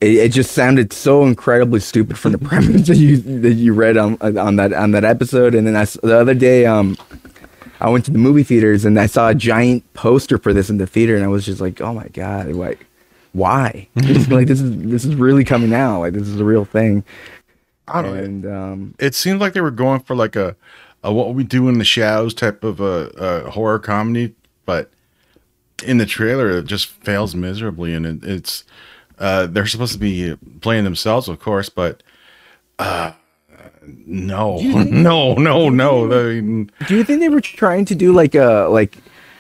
[0.02, 3.98] it, it just sounded so incredibly stupid from the premise that you that you read
[3.98, 5.56] on on that on that episode.
[5.56, 6.98] And then I the other day um.
[7.80, 10.80] I went to the movie theaters and I saw a giant poster for this in
[10.80, 12.88] the theater, and I was just like, "Oh my god, like,
[13.34, 13.88] why?
[14.30, 16.00] Like this is this is really coming out.
[16.00, 17.04] Like this is a real thing."
[17.88, 18.18] I don't.
[18.18, 20.56] And um, it seemed like they were going for like a,
[21.04, 24.34] a what we do in the shadows type of a, a horror comedy,
[24.66, 24.90] but
[25.84, 28.64] in the trailer it just fails miserably, and it, it's
[29.20, 32.04] uh, they're supposed to be playing themselves, of course, but
[32.80, 33.12] uh,
[34.06, 36.06] no, no, no, no.
[36.30, 38.98] I mean, do you think they were trying to do like a like?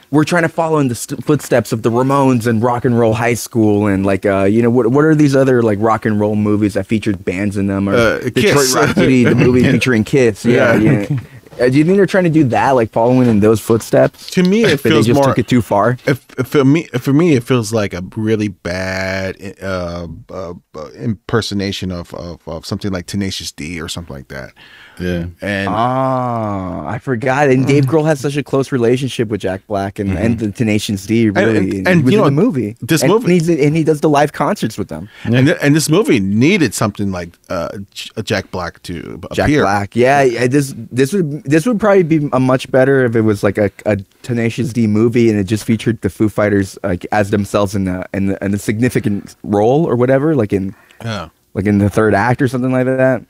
[0.09, 3.13] We're trying to follow in the st- footsteps of the Ramones and Rock and Roll
[3.13, 6.17] High School, and like, uh, you know, what what are these other like rock and
[6.17, 7.89] roll movies that featured bands in them?
[7.89, 8.73] Or Uh, Detroit.
[8.73, 10.45] Rock City, the movie featuring Kiss.
[10.45, 11.07] Yeah, yeah.
[11.11, 11.17] Uh,
[11.57, 14.29] do you think they're trying to do that, like following in those footsteps?
[14.31, 15.97] To me, it feels they just more- took it too far.
[16.05, 20.89] if, if for me, for me, it feels like a really bad uh, uh, uh,
[20.91, 24.53] impersonation of, of of something like Tenacious D or something like that.
[24.99, 25.25] Yeah.
[25.41, 27.49] And Ah, I forgot.
[27.49, 31.05] And Dave Grohl has such a close relationship with Jack Black and, and the Tenacious
[31.05, 31.29] D.
[31.29, 32.75] Really, and- and, and, you know, the movie.
[32.81, 35.09] this and movie- he's, and he does the live concerts with them.
[35.23, 37.77] and, th- and this movie needed something like uh,
[38.23, 39.61] Jack Black to Jack appear.
[39.61, 40.47] Black, yeah, yeah.
[40.47, 43.71] This this would this would probably be a much better if it was like a,
[43.85, 47.85] a Tenacious D movie and it just featured the Foo Fighters like as themselves in
[47.85, 51.29] the in the, in a significant role or whatever, like in Yeah.
[51.53, 53.23] like in the third act or something like that,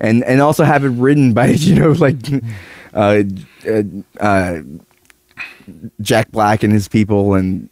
[0.00, 2.16] and and also have it written by you know like
[2.94, 3.22] uh,
[3.68, 3.82] uh,
[4.18, 4.58] uh,
[6.00, 7.68] Jack Black and his people and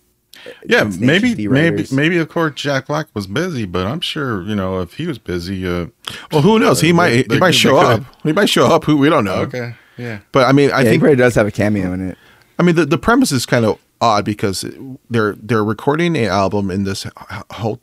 [0.66, 2.18] Yeah, maybe, maybe, maybe.
[2.18, 5.66] Of course, Jack Black was busy, but I'm sure you know if he was busy.
[5.66, 5.86] Uh,
[6.32, 6.80] Well, who knows?
[6.80, 8.02] He Uh, might they- he they might show up.
[8.22, 8.84] He might show up.
[8.84, 9.42] Who we don't know.
[9.42, 10.18] okay, yeah.
[10.32, 12.18] But I mean, I yeah, he think probably does have a cameo in it.
[12.58, 14.64] I mean, the, the premise is kind of odd because
[15.10, 17.04] they're they're recording an album in this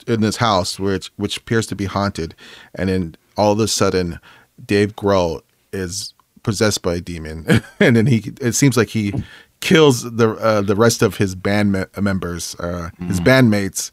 [0.07, 2.35] in this house which which appears to be haunted,
[2.73, 4.19] and then all of a sudden,
[4.65, 5.41] Dave Grohl
[5.73, 6.13] is
[6.43, 7.45] possessed by a demon,
[7.79, 9.13] and then he it seems like he
[9.61, 13.91] kills the uh, the rest of his band me- members, uh, his bandmates.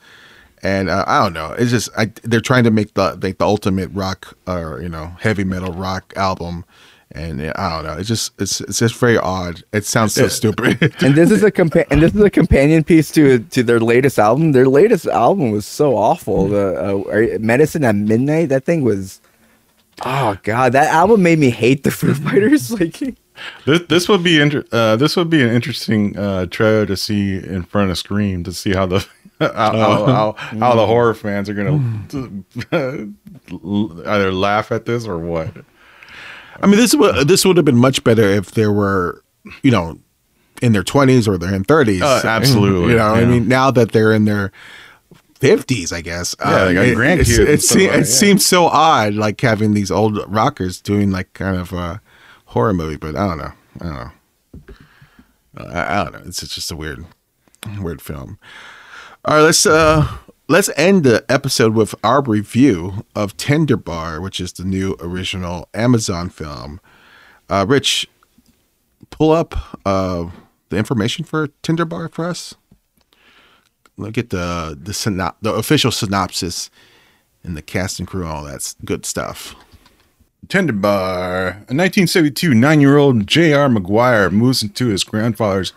[0.64, 1.52] And uh, I don't know.
[1.58, 5.16] It's just I, they're trying to make the like the ultimate rock or you know
[5.18, 6.64] heavy metal rock album,
[7.10, 7.94] and I don't know.
[7.94, 9.64] It's just it's it's just very odd.
[9.72, 10.80] It sounds so stupid.
[11.02, 14.20] and this is a compa- and this is a companion piece to to their latest
[14.20, 14.52] album.
[14.52, 16.46] Their latest album was so awful.
[16.48, 18.48] The uh, Medicine at Midnight.
[18.50, 19.20] That thing was.
[20.04, 22.70] Oh god, that album made me hate the Foo Fighters.
[22.72, 22.96] Like,
[23.64, 27.36] This this would be inter- uh, this would be an interesting uh, trailer to see
[27.38, 29.04] in front of Scream to see how the
[29.40, 31.80] how, how, how, how the horror fans are gonna
[34.06, 35.52] either laugh at this or what.
[36.60, 39.24] I mean, this would this would have been much better if there were,
[39.62, 39.98] you know,
[40.60, 42.02] in their twenties or they're in thirties.
[42.02, 44.52] Uh, absolutely, You know, I mean, now that they're in their
[45.42, 46.34] fifties, I guess.
[46.38, 49.40] uh, Yeah, they got it, grandkids and It, se- like it seems so odd, like
[49.40, 52.00] having these old rockers doing like kind of a
[52.46, 52.96] horror movie.
[52.96, 53.52] But I don't know.
[53.80, 54.10] I don't know.
[55.74, 56.22] I, I don't know.
[56.26, 57.04] It's just a weird,
[57.80, 58.38] weird film.
[59.24, 60.06] All right, let's uh
[60.48, 65.68] let's end the episode with our review of Tender Bar, which is the new original
[65.74, 66.80] Amazon film.
[67.48, 68.08] Uh, Rich,
[69.10, 69.54] pull up
[69.86, 70.30] uh
[70.70, 72.54] the information for Tender Bar for us.
[74.02, 76.70] Look at the the synop- the official synopsis
[77.44, 79.54] and the cast and crew, all that good stuff.
[80.48, 81.48] Tender Bar.
[81.48, 83.68] A 1972, nine year old J.R.
[83.68, 85.72] McGuire moves into his grandfather's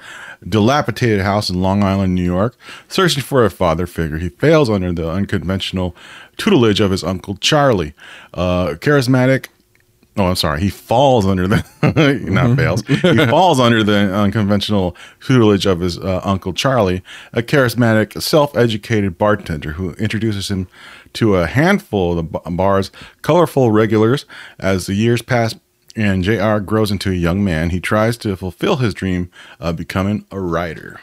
[0.48, 2.58] dilapidated house in Long Island, New York,
[2.88, 4.18] searching for a father figure.
[4.18, 5.96] He fails under the unconventional
[6.38, 7.94] tutelage of his uncle Charlie,
[8.34, 9.48] uh, charismatic.
[10.18, 10.62] Oh, I'm sorry.
[10.62, 11.66] He falls under the
[12.30, 12.84] not fails.
[12.88, 17.04] He falls under the unconventional tutelage of his uh, uncle Charlie,
[17.34, 20.68] a charismatic, self-educated bartender who introduces him
[21.14, 22.92] to a handful of the bar's
[23.24, 24.26] colorful regulars.
[24.58, 25.56] As the years pass
[25.98, 26.60] and Jr.
[26.60, 31.00] grows into a young man, he tries to fulfill his dream of becoming a writer.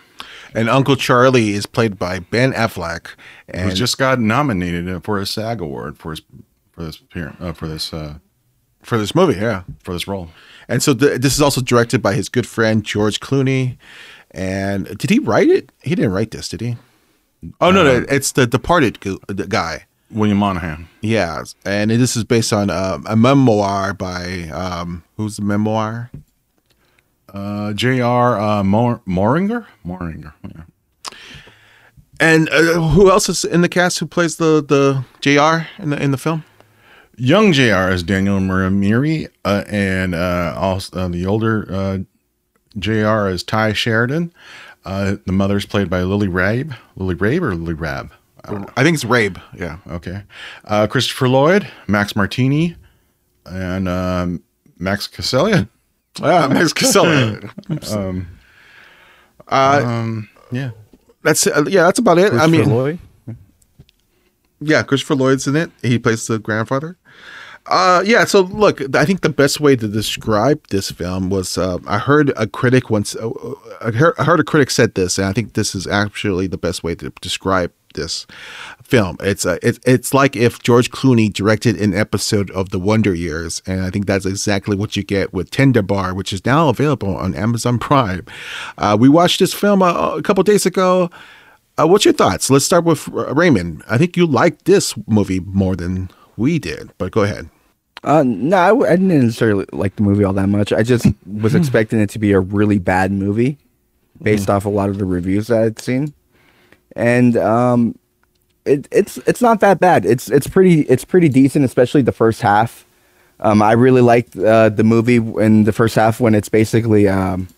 [0.54, 3.14] And Uncle Charlie is played by Ben Affleck, Who
[3.48, 6.22] and just got nominated for a SAG award for his
[6.72, 7.02] for this
[7.40, 8.18] uh, for this uh,
[8.82, 9.62] for this movie, yeah.
[9.82, 10.28] for this role.
[10.68, 13.76] And so th- this is also directed by his good friend George Clooney.
[14.30, 15.70] And did he write it?
[15.82, 16.76] He didn't write this, did he?
[17.60, 19.00] Oh no, no, it's the Departed
[19.48, 19.86] guy.
[20.10, 20.88] William Monahan.
[21.00, 26.10] Yeah, and this is based on um, a memoir by um, who's the memoir?
[27.32, 28.38] Uh, J.R.
[28.38, 29.66] Uh, Mor- Moehringer?
[29.86, 30.34] Moehringer.
[30.44, 31.16] Yeah.
[32.20, 35.66] And uh, who else is in the cast who plays the the Jr.
[35.82, 36.44] in the in the film?
[37.22, 41.98] Young JR is Daniel Muramiri, uh, and uh, also uh, the older uh,
[42.80, 43.30] J.R.
[43.30, 44.32] is Tye Sheridan.
[44.84, 46.76] Uh, the mother is played by Lily Rabe.
[46.96, 48.10] Lily Rabe or Lily Rab?
[48.42, 49.40] I think it's Rabe.
[49.56, 49.78] Yeah.
[49.86, 50.24] Okay.
[50.64, 52.74] Uh, Christopher Lloyd, Max Martini,
[53.46, 54.42] and um,
[54.80, 55.68] Max Casellia.
[56.20, 57.38] Ah, Max Casella.
[59.48, 60.70] Um, yeah.
[61.22, 62.32] that's uh, yeah, that's about it.
[62.32, 62.98] I mean, Lloyd?
[64.60, 65.70] Yeah, Christopher Lloyd's in it.
[65.82, 66.96] He plays the grandfather.
[67.66, 68.24] Uh, yeah.
[68.24, 72.32] So look, I think the best way to describe this film was uh, I heard
[72.36, 73.14] a critic once.
[73.14, 73.30] Uh,
[73.80, 76.58] I, heard, I heard a critic said this, and I think this is actually the
[76.58, 78.26] best way to describe this
[78.82, 79.16] film.
[79.20, 83.62] It's uh, it, it's like if George Clooney directed an episode of The Wonder Years,
[83.66, 87.16] and I think that's exactly what you get with Tender Bar, which is now available
[87.16, 88.26] on Amazon Prime.
[88.76, 91.10] Uh, we watched this film uh, a couple days ago.
[91.78, 92.50] Uh, what's your thoughts?
[92.50, 93.82] Let's start with uh, Raymond.
[93.88, 97.48] I think you liked this movie more than we did, but go ahead.
[98.04, 100.72] Uh, no, I, w- I didn't necessarily like the movie all that much.
[100.72, 103.58] I just was expecting it to be a really bad movie
[104.20, 106.12] based off a lot of the reviews that I'd seen,
[106.96, 107.96] and um,
[108.64, 110.04] it, it's it's not that bad.
[110.04, 112.84] It's it's pretty it's pretty decent, especially the first half.
[113.40, 117.48] Um, I really liked uh, the movie in the first half when it's basically, um,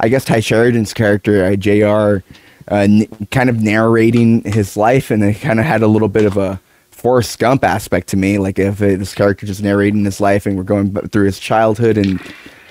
[0.00, 2.24] I guess Tye Sheridan's character, uh, Jr.
[2.70, 6.24] Uh, n- kind of narrating his life, and it kind of had a little bit
[6.24, 6.60] of a
[6.98, 8.38] Forrest Gump aspect to me.
[8.38, 12.20] Like if this character just narrating his life, and we're going through his childhood and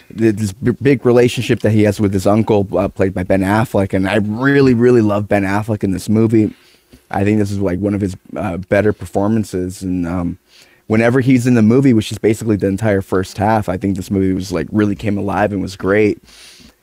[0.09, 3.93] this b- big relationship that he has with his uncle, uh, played by Ben Affleck.
[3.93, 6.53] And I really, really love Ben Affleck in this movie.
[7.09, 10.39] I think this is like one of his uh, better performances, and um,
[10.88, 14.11] whenever he's in the movie, which is basically the entire first half, I think this
[14.11, 16.21] movie was like really came alive and was great.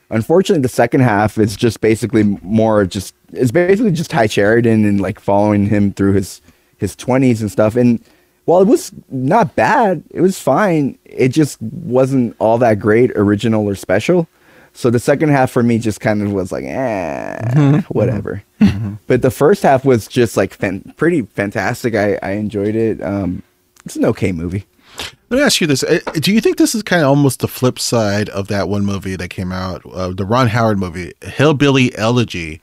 [0.09, 5.01] Unfortunately, the second half is just basically more just it's basically just Tye Sheridan and
[5.01, 6.41] like following him through his
[6.79, 7.77] his twenties and stuff.
[7.77, 8.03] And
[8.45, 10.99] while it was not bad, it was fine.
[11.05, 14.29] It just wasn't all that great, original or special.
[14.77, 18.43] So the second half for me just kind of was like, eh, whatever.
[19.07, 21.95] But the first half was just like fan- pretty fantastic.
[21.95, 23.03] I, I enjoyed it.
[23.03, 23.43] Um,
[23.85, 24.65] it's an okay movie.
[25.31, 27.49] Let me ask you this: Uh, Do you think this is kind of almost the
[27.49, 31.97] flip side of that one movie that came out, uh, the Ron Howard movie, Hillbilly
[31.97, 32.61] Elegy?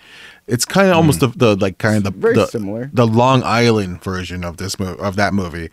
[0.47, 2.89] It's kind of almost the, the like kind of the Very the, similar.
[2.93, 5.69] the Long Island version of this movie of that movie.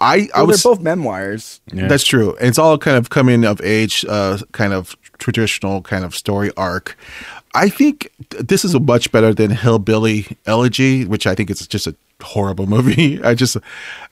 [0.00, 1.60] I I was they're both memoirs.
[1.72, 1.86] Yeah.
[1.88, 2.34] That's true.
[2.36, 6.50] And It's all kind of coming of age, uh, kind of traditional kind of story
[6.56, 6.96] arc.
[7.54, 11.66] I think th- this is a much better than Hillbilly Elegy, which I think is
[11.66, 13.22] just a horrible movie.
[13.22, 13.56] I just,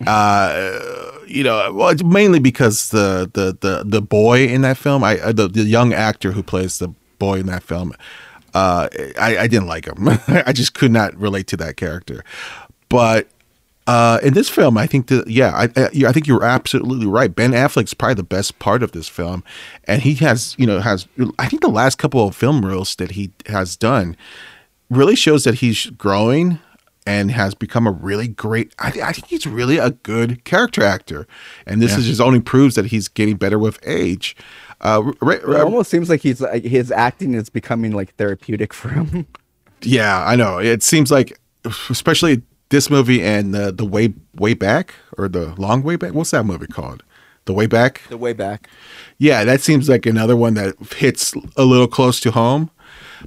[0.07, 5.19] uh, you know, well, mainly because the the the the boy in that film, I
[5.21, 6.89] uh, the the young actor who plays the
[7.19, 7.93] boy in that film,
[8.55, 8.89] uh,
[9.19, 10.09] I, I didn't like him.
[10.29, 12.25] I just could not relate to that character.
[12.89, 13.29] But
[13.87, 17.35] uh, in this film, I think that yeah, I, I I think you're absolutely right.
[17.35, 19.43] Ben Affleck's probably the best part of this film,
[19.85, 21.07] and he has you know has
[21.39, 24.17] I think the last couple of film roles that he has done
[24.91, 26.59] really shows that he's growing
[27.07, 28.75] and has become a really great.
[28.79, 31.27] I, I think he's really a good character actor,
[31.67, 31.99] and this Yeah.
[31.99, 34.37] is just only proves that he's getting better with age.
[34.81, 39.27] Uh, It almost seems like he's like his acting is becoming like therapeutic for him.
[39.83, 40.59] Yeah, I know.
[40.59, 41.41] It seems like,
[41.89, 46.13] especially this movie and the the way way back or the long way back.
[46.13, 47.03] What's that movie called?
[47.47, 48.03] The way back.
[48.11, 48.69] the way back.
[49.17, 52.71] Yeah, that seems like another one that hits a little close to home.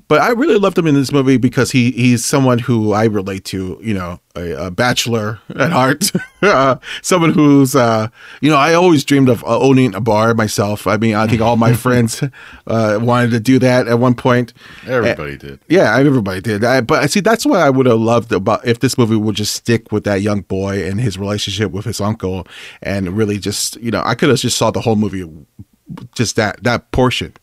[0.08, 3.46] But I really loved him in this movie because he he's someone who I relate
[3.46, 3.80] to.
[3.82, 6.12] You know, a, a bachelor at heart,
[6.42, 8.08] uh, someone who's uh,
[8.42, 10.88] you know I always dreamed of uh, owning a bar myself.
[10.88, 12.24] I mean, I think all my friends
[12.68, 14.54] uh, wanted to do that at one point.
[14.88, 15.60] Everybody did.
[15.68, 16.64] Yeah, everybody did.
[16.64, 19.36] I, but I see that's what I would have loved about if this movie would
[19.36, 22.48] just stick with that young boy and his relationship with his uncle,
[22.82, 25.30] and really just you know I could have just saw the whole movie,
[26.16, 27.34] just that that portion.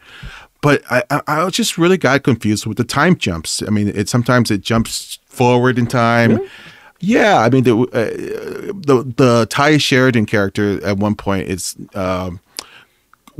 [0.63, 3.63] But I, I, I just really got confused with the time jumps.
[3.63, 6.41] I mean, it sometimes it jumps forward in time.
[7.01, 11.77] Yeah, I mean the uh, the the Tye Sheridan character at one point is.
[11.95, 12.41] Um,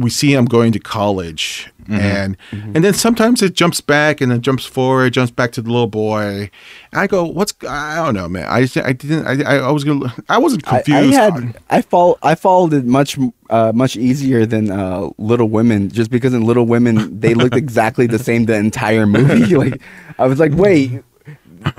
[0.01, 4.41] we see him going to college and and then sometimes it jumps back and then
[4.41, 6.49] jumps forward jumps back to the little boy.
[6.93, 8.47] And i go what's i don't know man.
[8.49, 11.83] I just- i didn't i, I was gonna i wasn't I, I confused had I
[11.83, 13.19] fall I followed it much
[13.51, 18.07] uh, much easier than uh, Little Women just because in Little Women they looked exactly
[18.07, 19.57] the same the entire movie.
[19.63, 19.81] like
[20.21, 21.03] I was like, wait,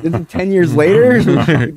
[0.03, 1.71] is it ten years later?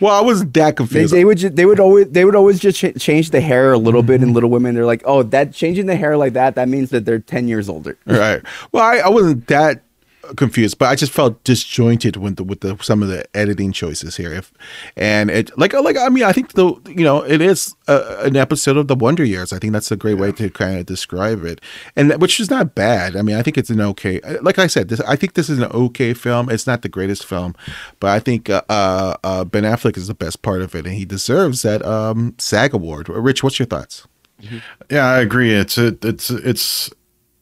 [0.00, 0.84] Well i wasn't that they,
[1.18, 3.78] they would ju- they would always they would always just ch- change the hair a
[3.78, 4.74] little bit in Little Women.
[4.74, 7.68] They're like, oh, that changing the hair like that that means that they're ten years
[7.68, 7.96] older.
[8.06, 8.42] right
[8.72, 9.82] well I, I wasn't that
[10.36, 14.16] confused but i just felt disjointed with the with the some of the editing choices
[14.16, 14.32] here.
[14.32, 14.52] If
[14.96, 18.36] and it like like i mean i think the you know it is a, an
[18.36, 19.52] episode of the wonder years.
[19.52, 21.60] I think that's a great way to kind of describe it.
[21.96, 23.16] And that, which is not bad.
[23.16, 25.58] I mean i think it's an okay like i said this i think this is
[25.58, 26.48] an okay film.
[26.48, 27.54] It's not the greatest film
[28.00, 30.94] but i think uh, uh, uh ben affleck is the best part of it and
[30.94, 33.08] he deserves that um sag award.
[33.08, 34.06] Rich what's your thoughts?
[34.90, 35.52] Yeah, I agree.
[35.54, 36.90] It's a, it's it's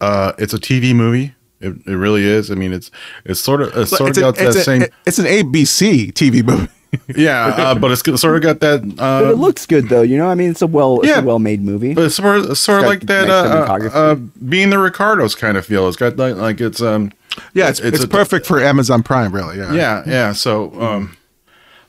[0.00, 1.34] uh it's a TV movie.
[1.62, 2.50] It, it really is.
[2.50, 2.90] I mean, it's
[3.24, 4.84] it's sort of it's sort it's, of a- got that a- same.
[5.06, 6.68] it's an abc tv movie
[7.16, 8.96] yeah, uh, but it's sort of got that.
[8.96, 10.26] But Uh, it looks good though, you know.
[10.28, 11.20] I mean, it's a well it's Yeah.
[11.20, 11.94] a well made movie.
[11.94, 13.28] but it's sort of, sort of like that.
[13.28, 14.14] nice Uh, uh,
[14.46, 15.88] being the Ricardos kind of feel.
[15.88, 17.10] It's got like like it's um.
[17.54, 19.56] Yeah, it's it's, a- perfect for Amazon Prime, really.
[19.56, 19.72] Yeah.
[19.72, 20.32] Yeah, yeah.
[20.34, 21.16] So, um,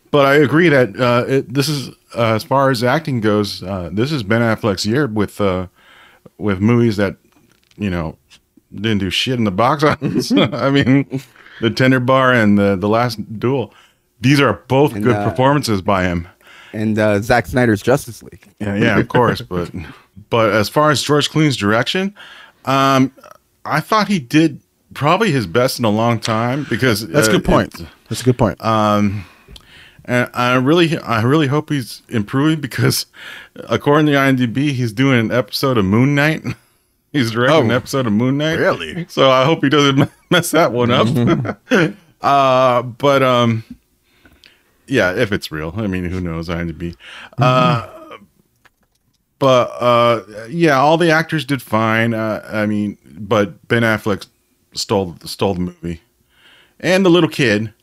[0.10, 3.62] but I agree that uh, it, this is uh, as far as acting goes.
[3.62, 5.68] Uh, this is Ben Affleck's year with uh,
[6.38, 7.18] with movies that
[7.78, 8.16] you know
[8.76, 10.32] didn't do shit in the box office.
[10.32, 11.22] I mean,
[11.62, 13.74] The Tender Bar and the the Last Duel.
[14.22, 16.28] These are both And, good uh, performances by him.
[16.72, 18.48] and uh, Zack Snyder's Justice League.
[18.60, 19.42] Yeah, yeah, of course.
[19.50, 19.72] But
[20.30, 22.16] but as far as George Clooney's direction,
[22.66, 23.12] um,
[23.66, 24.60] I thought he did
[24.94, 27.80] probably his best in a long time because That's a uh, good point.
[27.80, 28.64] it- That's a good point.
[28.64, 29.26] Um,
[30.06, 33.06] And I really, I really hope he's improving because,
[33.70, 36.44] according to IMDb, he's doing an episode of Moon Knight.
[37.14, 37.76] He's directing an Oh.
[37.76, 38.56] episode of Moon Knight.
[38.60, 39.06] Really?
[39.08, 41.60] So I hope he doesn't mess that one up.
[42.22, 43.64] uh, but um,
[44.88, 46.50] yeah, if it's real, I mean, who knows?
[46.50, 46.96] IMDb.
[47.38, 47.88] Uh,
[49.40, 52.14] but uh, yeah, all the actors did fine.
[52.14, 54.26] Uh, I mean, but Ben Affleck
[54.74, 56.02] stole stole the movie,
[56.80, 57.74] and the little kid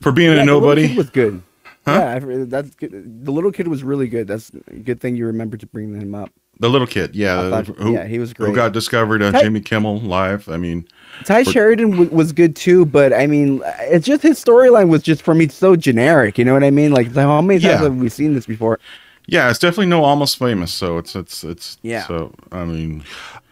[0.00, 0.88] for being Yeah, a the nobody.
[0.88, 1.42] kid was good.
[1.86, 3.24] Yeah, that's good.
[3.26, 4.26] The little kid was really good.
[4.26, 6.30] That's a good thing you remember to bring him up.
[6.60, 9.60] The little kid, yeah, thought- who, yeah, he was Who got discovered on Hey- Jimmy
[9.60, 10.48] Kimmel live?
[10.48, 10.86] I mean,
[11.24, 15.22] Tye Sheridan w- was good too, but I mean, it's just his storyline was just
[15.22, 16.38] for me so generic.
[16.38, 16.92] You know what I mean?
[16.92, 17.82] Like, how many times Yeah.
[17.82, 18.78] have we seen this before?
[19.26, 20.72] yeah, it's definitely no almost famous.
[20.72, 22.06] So it's it's it's Yeah.
[22.06, 23.02] So I mean,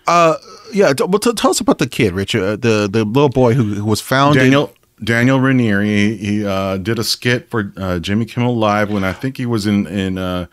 [0.07, 0.35] Uh,
[0.73, 0.93] yeah.
[0.93, 2.43] t- Well, t- tell us about the kid, Richard.
[2.43, 4.37] Uh, the the little boy who, who was found.
[4.37, 4.73] in- Daniel
[5.03, 9.13] Daniel Ranieri, he, he uh, did a skit for uh, Jimmy Kimmel Live when I
[9.13, 10.47] think he was in in uh,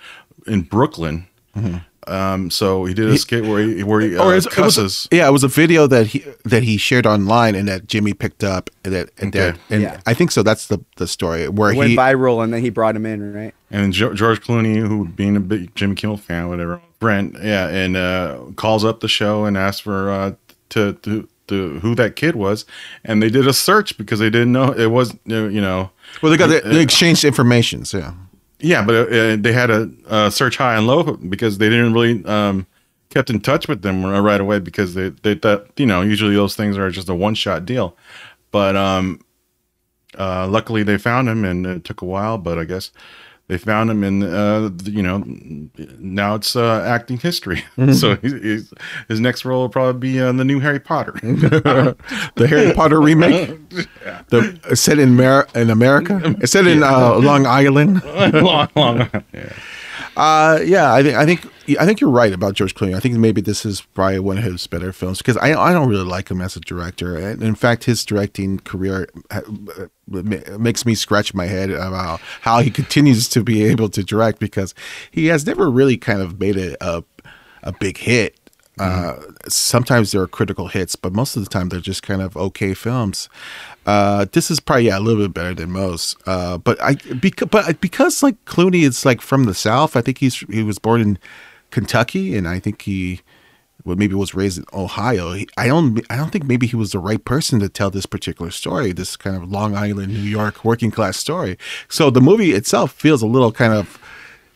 [0.47, 1.26] in Brooklyn.
[2.10, 4.76] Um, so he did a skit where he where he uh, or is- it was,
[4.76, 5.07] cusses.
[5.12, 8.43] yeah, it was a video that he that he shared online and that Jimmy picked
[8.43, 9.99] up and that and that and Yeah.
[10.05, 10.41] I think so.
[10.43, 13.34] That's the the story where It went he viral, and then he brought him in,
[13.34, 13.53] right?
[13.72, 17.95] And Jo- George Clooney, who being a big Jimmy Kimmel fan, whatever, Brent, yeah, and
[17.95, 20.34] uh, calls up the show and asks for uh,
[20.70, 22.66] to, to to who that kid was,
[23.03, 25.91] and they did a search because they didn't know it was you know
[26.22, 27.86] well they got the, they exchanged information.
[27.86, 28.14] So yeah.
[28.60, 32.24] Yeah, but uh, they had a uh, search high and low because they didn't really
[32.26, 32.68] um,
[33.10, 36.55] kept in touch with them right away because they they thought you know usually those
[36.55, 37.95] things are just a one shot deal,
[38.51, 39.24] but um,
[40.18, 42.91] uh, luckily they found him and it took a while, but I guess
[43.50, 45.24] they found him in uh, you know
[45.97, 47.66] now it's uh, acting history.
[47.93, 48.74] so he's, he's,
[49.08, 51.14] his next role will probably be uh, the new Harry Potter.
[51.22, 53.60] the Harry Potter remake.
[54.30, 56.36] The set in Mer- in America.
[56.39, 58.04] It's set in uh, Long Island.
[58.04, 59.10] long, long.
[59.34, 59.54] Yeah.
[60.18, 62.95] Uh, yeah, I think I think I think you're right about George Clooney.
[62.95, 65.89] I think maybe this is probably one of his better films because I I don't
[65.89, 67.18] really like him as a director.
[67.18, 69.41] And in fact, his directing career uh,
[70.08, 74.74] makes me scratch my head about how he continues to be able to direct because
[75.12, 77.04] he has never really kind of made a a,
[77.64, 78.36] a big hit.
[78.80, 79.18] Uh,
[79.50, 82.74] sometimes there are critical hits, but most of the time they're just kind of okay
[82.74, 83.28] films.
[83.86, 86.18] Uh, this is probably yeah, a little bit better than most.
[86.26, 89.96] Uh, but I because but because like Clooney is like from the South.
[89.96, 91.20] I think he's he was born in
[91.72, 93.22] Kentucky, and I think he
[93.86, 95.34] well, maybe was raised in Ohio.
[95.34, 98.06] He, I don't I don't think maybe he was the right person to tell this
[98.06, 101.58] particular story, this kind of Long Island, New York working class story.
[101.88, 104.00] So the movie itself feels a little kind of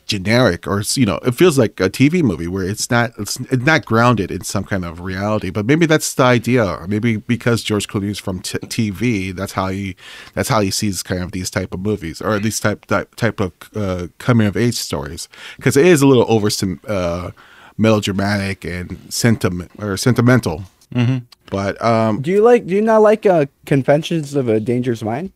[0.05, 3.63] generic or you know it feels like a tv movie where it's not it's, it's
[3.63, 7.87] not grounded in some kind of reality but maybe that's the idea maybe because george
[7.87, 9.95] clooney is from t- tv that's how he
[10.33, 13.39] that's how he sees kind of these type of movies or these type type, type
[13.39, 16.49] of uh, coming of age stories because it is a little over
[16.87, 17.31] uh,
[17.77, 21.25] melodramatic and sentiment or sentimental Mm-hmm.
[21.49, 22.67] but um Do you like?
[22.67, 25.31] Do you not like uh, Confessions of a Dangerous Mind?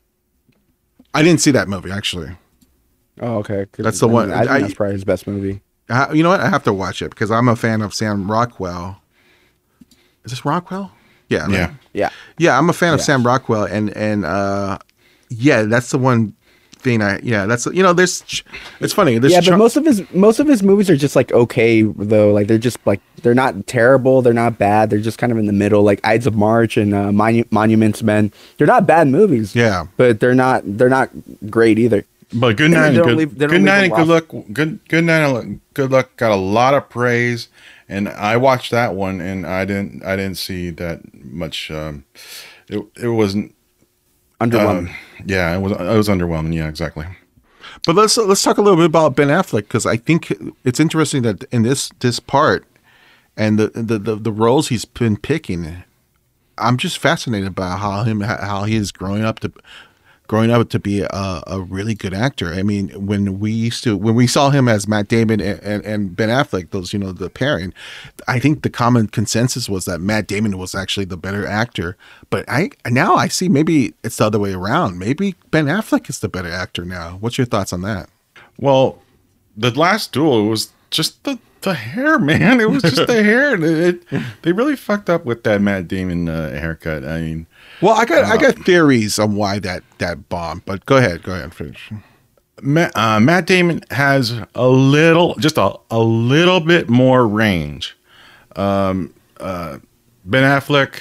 [1.15, 2.35] i didn't see that movie actually
[3.21, 3.65] Oh, okay.
[3.77, 5.61] That's the I one- mean, I think I- that's probably his best movie.
[5.89, 6.41] I, you know what?
[6.41, 9.01] I have to watch it because I'm a fan of Sam Rockwell.
[10.25, 10.91] Is this Rockwell?
[11.29, 11.43] Yeah.
[11.45, 11.51] right?
[11.51, 11.73] Yeah.
[11.93, 12.09] Yeah.
[12.37, 14.77] Yeah, I'm a fan of Sam Rockwell, and and uh,
[15.29, 16.33] yeah, that's the one
[16.79, 18.23] thing I yeah that's you know there's
[18.79, 21.15] it's funny there's yeah, but chunk- most of his most of his movies are just
[21.15, 22.31] like okay though.
[22.33, 24.89] Like they're just like they're not terrible, they're not bad.
[24.89, 25.83] They're just kind of in the middle.
[25.83, 28.31] Like Ides of March and uh, Monu- Monuments Men.
[28.57, 29.55] They're not bad movies.
[29.55, 29.85] Yeah.
[29.97, 31.09] but they're not they're not
[31.49, 32.05] great either.
[32.33, 34.25] But good night, and don't good, leave- good night, and good luck.
[34.51, 36.15] Good good night, and good luck.
[36.17, 37.47] Got a lot of praise,
[37.87, 41.71] and I watched that one, and I didn't I didn't see that much.
[41.71, 42.03] Um,
[42.67, 43.55] it it wasn't.
[44.41, 44.89] Underwhelming.
[44.89, 46.53] Um, yeah, it was it was underwhelming.
[46.53, 47.05] Yeah, exactly.
[47.85, 50.33] But let's let's talk a little bit about Ben Affleck because I think
[50.65, 52.65] it's interesting that in this this part
[53.37, 55.83] and the the, the the roles he's been picking,
[56.57, 59.51] I'm just fascinated by how him how he is growing up to
[60.27, 62.53] growing up to be a, a really good actor.
[62.53, 65.85] I mean, when we used to when we saw him as Matt Damon and, and,
[65.85, 67.73] and Ben Affleck, those you know the pairing,
[68.27, 71.97] I think the common consensus was that Matt Damon was actually the better actor.
[72.29, 74.99] But I now I see maybe it's the other way around.
[74.99, 77.17] Maybe Ben Affleck is the better actor now.
[77.19, 78.09] What's your thoughts on that?
[78.59, 78.99] Well,
[79.55, 82.59] the last duel was just the the hair, man.
[82.61, 83.55] It was just the hair.
[83.55, 87.03] It, it- they really fucked up with that Matt Damon uh, haircut.
[87.03, 87.47] I mean,
[87.81, 91.33] Well, I got I got theories on why that that bombed, but go ahead, go
[91.33, 91.91] ahead, finish.
[92.61, 97.95] Matt, uh, Matt Damon has a little, just a, a little bit more range.
[98.55, 99.77] Um, uh,
[100.25, 100.99] ben Affleck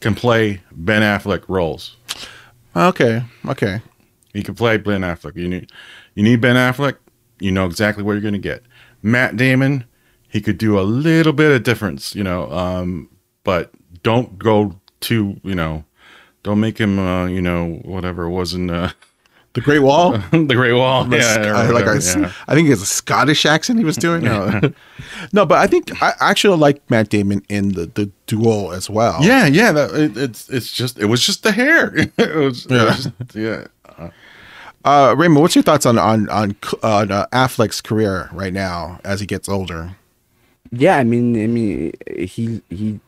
[0.00, 1.96] can play Ben Affleck roles.
[2.74, 3.80] Okay, okay.
[4.32, 5.36] He can play Ben Affleck.
[5.36, 5.70] You need,
[6.14, 6.96] you need Ben Affleck.
[7.38, 8.64] You know exactly what you're going to get.
[9.02, 9.84] Matt Damon,
[10.28, 13.08] he could do a little bit of difference, you know, um,
[13.44, 15.84] but don't go too, you know,
[16.42, 18.92] don't make him, uh, you know, whatever it was in uh,
[19.52, 20.12] The Great Wall.
[20.30, 21.06] the Great Wall.
[21.12, 22.32] Yeah, or I, like I, whatever, yeah.
[22.48, 24.22] I think it's a Scottish accent he was doing.
[24.24, 24.60] No,
[25.32, 29.18] no but I think I actually like Matt Damon in the the duel as well.
[29.22, 29.72] Yeah, yeah.
[29.72, 31.92] That, it, it's it's just it was just the hair.
[31.96, 32.84] it was, it Yeah.
[32.84, 33.66] was just, yeah.
[34.82, 39.20] Uh, Raymond, what's your thoughts on on on, on uh, Affleck's career right now as
[39.20, 39.96] he gets older?
[40.72, 42.98] Yeah, I mean, I mean, he he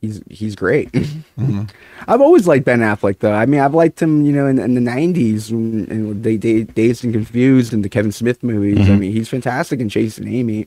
[0.00, 0.90] he's he's great.
[1.38, 1.66] Mm-hmm.
[2.08, 3.32] I've always liked Ben Affleck, though.
[3.32, 6.64] I mean, I've liked him, you know, in, in the '90s, when, and they, they
[6.64, 8.78] Dazed and Confused and the Kevin Smith movies.
[8.78, 8.98] I mm-hmm.
[8.98, 10.66] mean, he's fantastic in Chasing Amy,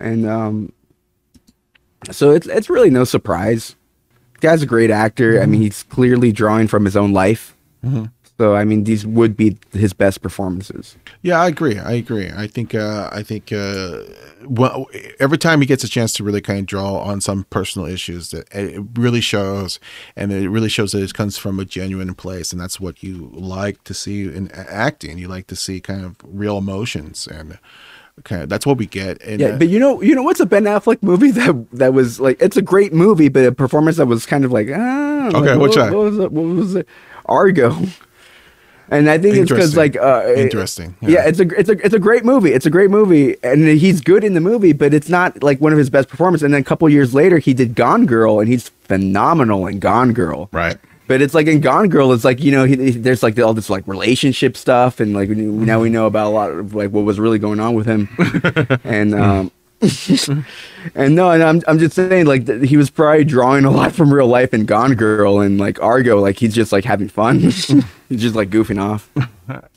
[0.00, 0.72] and um,
[2.10, 3.76] so it's it's really no surprise.
[4.40, 5.40] guy's a great actor.
[5.40, 5.62] I mean, mm-hmm.
[5.66, 7.56] he's clearly drawing from his own life.
[8.40, 10.96] So I mean, these would be his best performances.
[11.20, 11.78] Yeah, I agree.
[11.78, 12.30] I agree.
[12.34, 13.98] I think uh, I think uh,
[14.46, 14.86] well,
[15.18, 18.30] every time he gets a chance to really kind of draw on some personal issues,
[18.30, 19.78] that it really shows,
[20.16, 23.30] and it really shows that it comes from a genuine place, and that's what you
[23.34, 25.18] like to see in acting.
[25.18, 27.58] You like to see kind of real emotions, and
[28.24, 29.20] kind of that's what we get.
[29.20, 31.92] And, Yeah, uh, but you know, you know what's a Ben Affleck movie that that
[31.92, 35.26] was like it's a great movie, but a performance that was kind of like ah.
[35.26, 36.32] Okay, like, what, what was it?
[36.32, 36.88] What was it?
[37.26, 37.76] Argo.
[38.90, 41.08] And I think it's because like uh, Interesting, Yeah.
[41.10, 41.26] yeah.
[41.28, 42.52] it's a it's a it's a great movie.
[42.52, 45.72] It's a great movie, and he's good in the movie, but it's not like one
[45.72, 46.42] of his best performances.
[46.44, 50.12] And then a couple years later, he did Gone Girl, and he's phenomenal in Gone
[50.12, 50.48] Girl.
[50.52, 50.76] Right.
[51.06, 53.54] But it's like in Gone Girl, it's like you know, he, he- there's like all
[53.54, 57.04] this like relationship stuff, and like now we know about a lot of like what
[57.04, 58.08] was really going on with him,
[58.84, 59.50] and um,
[60.94, 63.92] and no, and I'm I'm just saying like th- he was probably drawing a lot
[63.92, 67.38] from real life in Gone Girl and like Argo, like he's just like having fun,
[67.40, 67.66] he's
[68.10, 69.10] just like goofing off.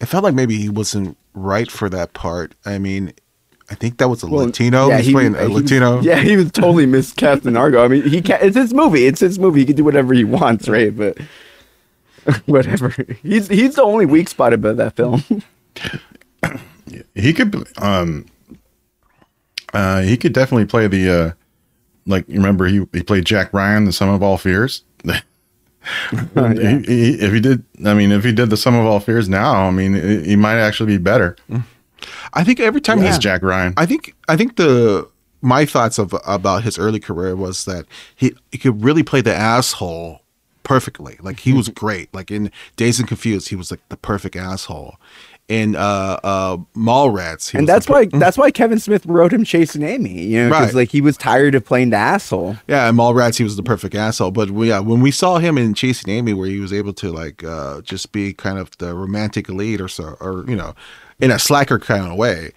[0.02, 2.54] it felt like maybe he wasn't right for that part.
[2.66, 3.14] I mean,
[3.70, 4.90] I think that was a Well, Latino.
[4.90, 6.02] yeah, He's he- playing a he was- Latino.
[6.02, 7.84] yeah, he was totally miscast in Argo.
[7.84, 9.06] I mean, he ca- it's his movie.
[9.06, 9.62] It's his movie.
[9.62, 10.96] He can do whatever he wants, right?
[10.96, 11.18] But
[12.46, 12.94] whatever.
[13.22, 15.24] He's he's the only weak spot about that film.
[17.16, 18.26] He could um
[19.74, 21.32] uh he could definitely play the uh
[22.06, 24.84] like remember he he played Jack Ryan, the Sum of All Fears.
[26.36, 29.28] He- he- if he did, I mean, if he did the Sum of All Fears
[29.28, 31.36] now, I mean, he he might actually be better
[32.34, 33.74] I think every time as he's Jack Ryan.
[33.78, 35.08] I think I think the
[35.42, 39.34] my thoughts of about his early career was that he he could really play the
[39.36, 40.22] asshole
[40.64, 41.18] perfectly.
[41.22, 42.14] Like he was great.
[42.14, 44.96] Like in Dazed and Confused, he was like the perfect asshole.
[45.50, 49.34] In uh uh Mallrats, he and that's the per- why that's why Kevin Smith wrote
[49.34, 50.22] him chasing Amy.
[50.24, 50.76] You know, because Right.
[50.84, 52.56] like he was tired of playing the asshole.
[52.68, 54.32] Yeah, in Mallrats, he was the perfect asshole.
[54.32, 57.12] But we, yeah, when we saw him in Chasing Amy, where he was able to
[57.12, 60.76] like uh, just be kind of the romantic lead, or so, or you know,
[61.20, 62.54] in a slacker kind of way,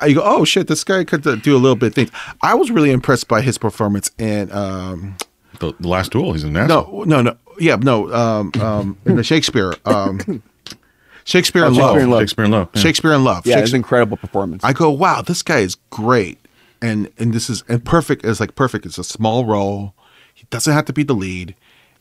[0.00, 2.10] I go, oh shit, this guy could uh, do a little bit of things.
[2.42, 5.16] I was really impressed by his performance in um,
[5.60, 7.06] the, the Last Duel, he's an asshole.
[7.06, 10.42] no, no, no, yeah, no, um, um, in the Shakespeare, um,
[11.26, 12.20] Shakespeare oh, in Oh, Shakespeare Love, in Love.
[12.20, 12.68] Shakespeare in Love.
[12.74, 12.82] yeah.
[12.82, 14.64] Shakespeare in Love, Yeah, it's an incredible performance.
[14.64, 16.38] I go, wow, this guy is great,
[16.80, 18.24] and and this is and perfect.
[18.24, 18.86] It's like perfect.
[18.86, 19.94] It's a small role.
[20.32, 21.54] He doesn't have to be the lead,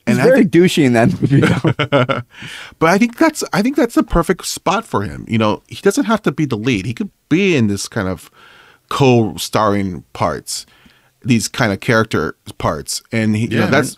[0.06, 1.40] and He's I very think, douchey in that movie.
[1.42, 2.22] though.
[2.80, 5.26] but I think that's I think that's the perfect spot for him.
[5.28, 6.86] You know, he doesn't have to be the lead.
[6.86, 8.30] He could be in this kind of
[8.90, 10.66] co-starring parts,
[11.24, 13.98] these kind of character parts, and he, you know, Yeah, that's.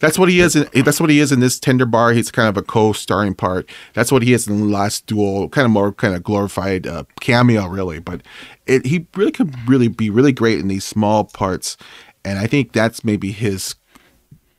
[0.00, 0.56] That's what he is.
[0.56, 2.12] In, that's what he is in this Tender Bar.
[2.12, 3.68] He's kind of a co-starring part.
[3.94, 5.48] That's what he is in the Last Duel.
[5.48, 7.98] Kind of more kind of glorified uh, cameo, really.
[7.98, 8.22] But
[8.66, 11.76] it, he really could really be really great in these small parts,
[12.24, 13.74] and I think that's maybe his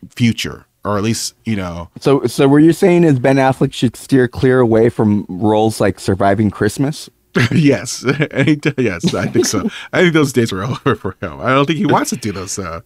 [0.10, 1.90] future, or at least you know.
[2.00, 6.00] so, so were you saying is Ben Affleck should steer clear away from roles like
[6.00, 7.10] Surviving Christmas?
[7.52, 8.04] yes,
[8.78, 9.70] yes, I think so.
[9.94, 11.40] I think those days are over for him.
[11.40, 12.58] I don't think he wants to do those.
[12.58, 12.82] Uh,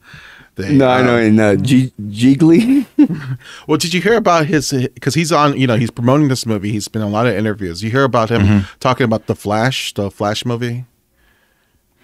[0.57, 2.85] No, I know in uh, G- Gigli.
[3.67, 4.71] Well, did you hear about his?
[4.71, 6.71] Because he's on, you know, he's promoting this movie.
[6.71, 7.83] He's been in a lot of interviews.
[7.83, 8.65] You hear about him Mm-hmm.
[8.79, 10.85] talking about the Flash, the Flash movie.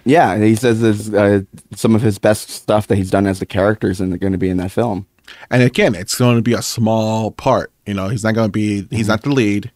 [0.04, 1.42] yeah, he says there's uh,
[1.74, 4.38] some of his best stuff that he's done as the characters and they're going to
[4.38, 5.06] be in that film.
[5.50, 7.70] And again, it's going to be a small part.
[7.86, 8.86] You know, he's not going to be.
[8.90, 9.70] He's not the lead.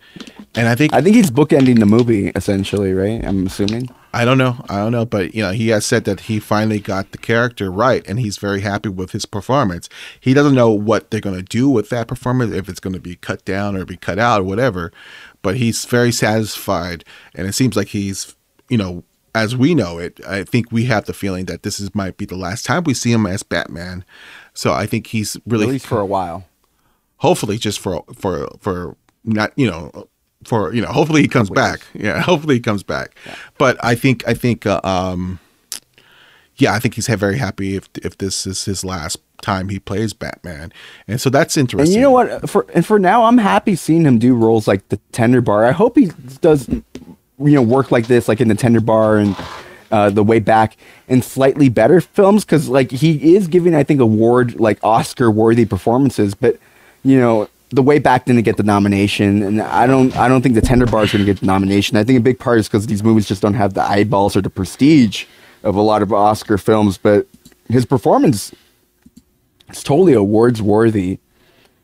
[0.54, 3.22] And I think I think he's bookending the movie essentially, right?
[3.24, 3.90] I'm assuming.
[4.14, 4.64] I don't know.
[4.68, 5.06] I don't know.
[5.06, 8.36] But, you know, he has said that he finally got the character right and he's
[8.38, 9.88] very happy with his performance.
[10.20, 13.00] He doesn't know what they're going to do with that performance, if it's going to
[13.00, 14.92] be cut down or be cut out or whatever.
[15.40, 17.04] But he's very satisfied.
[17.34, 18.36] And it seems like he's,
[18.68, 19.02] you know,
[19.34, 22.26] as we know it, I think we have the feeling that this is might be
[22.26, 24.04] the last time we see him as Batman.
[24.52, 26.44] So I think he's really At least for a while.
[27.16, 28.94] hopefully just for for for
[29.24, 30.06] not you know
[30.44, 33.14] for you know hopefully he comes back yeah hopefully he comes back
[33.58, 35.38] but i think i think uh, um
[36.56, 40.12] yeah i think he's very happy if if this is his last time he plays
[40.12, 40.72] batman
[41.08, 42.48] and so that's interesting And you know what?
[42.48, 45.64] For and for now, I'm happy seeing him do roles like the Tender Bar.
[45.64, 46.82] I hope he does, you
[47.38, 49.36] know, work like this, like in the Tender Bar and
[49.90, 50.76] uh, the Way Back,
[51.08, 52.44] in slightly better films.
[52.44, 56.34] Because like he is giving, I think, award like Oscar worthy performances.
[56.34, 56.58] But
[57.02, 60.54] you know, the Way Back didn't get the nomination, and I don't, I don't think
[60.54, 61.96] the Tender Bar is going to get the nomination.
[61.96, 64.42] I think a big part is because these movies just don't have the eyeballs or
[64.42, 65.24] the prestige
[65.62, 66.98] of a lot of Oscar films.
[66.98, 67.26] But
[67.68, 68.52] his performance
[69.70, 71.18] is totally awards worthy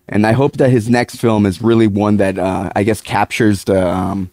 [0.09, 3.64] and i hope that his next film is really one that uh, i guess captures
[3.64, 4.30] the um,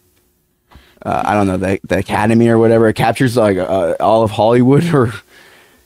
[1.05, 4.31] uh, i don't know the, the academy or whatever it captures like uh, all of
[4.31, 5.13] hollywood or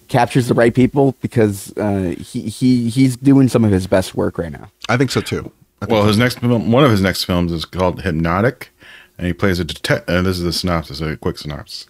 [0.07, 4.37] captures the right people because uh, he, he he's doing some of his best work
[4.37, 5.51] right now i think so too
[5.87, 8.69] Well, his next film, one of his next films is called Hypnotic,
[9.17, 10.13] and he plays a detective.
[10.13, 11.85] Uh, this is the synopsis, a quick synopsis.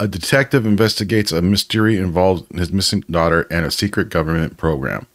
[0.00, 5.06] A detective investigates a mystery involving his missing daughter and a secret government program.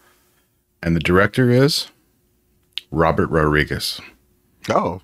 [0.84, 1.88] And the director is
[2.92, 4.00] Robert Rodriguez.
[4.70, 5.02] oh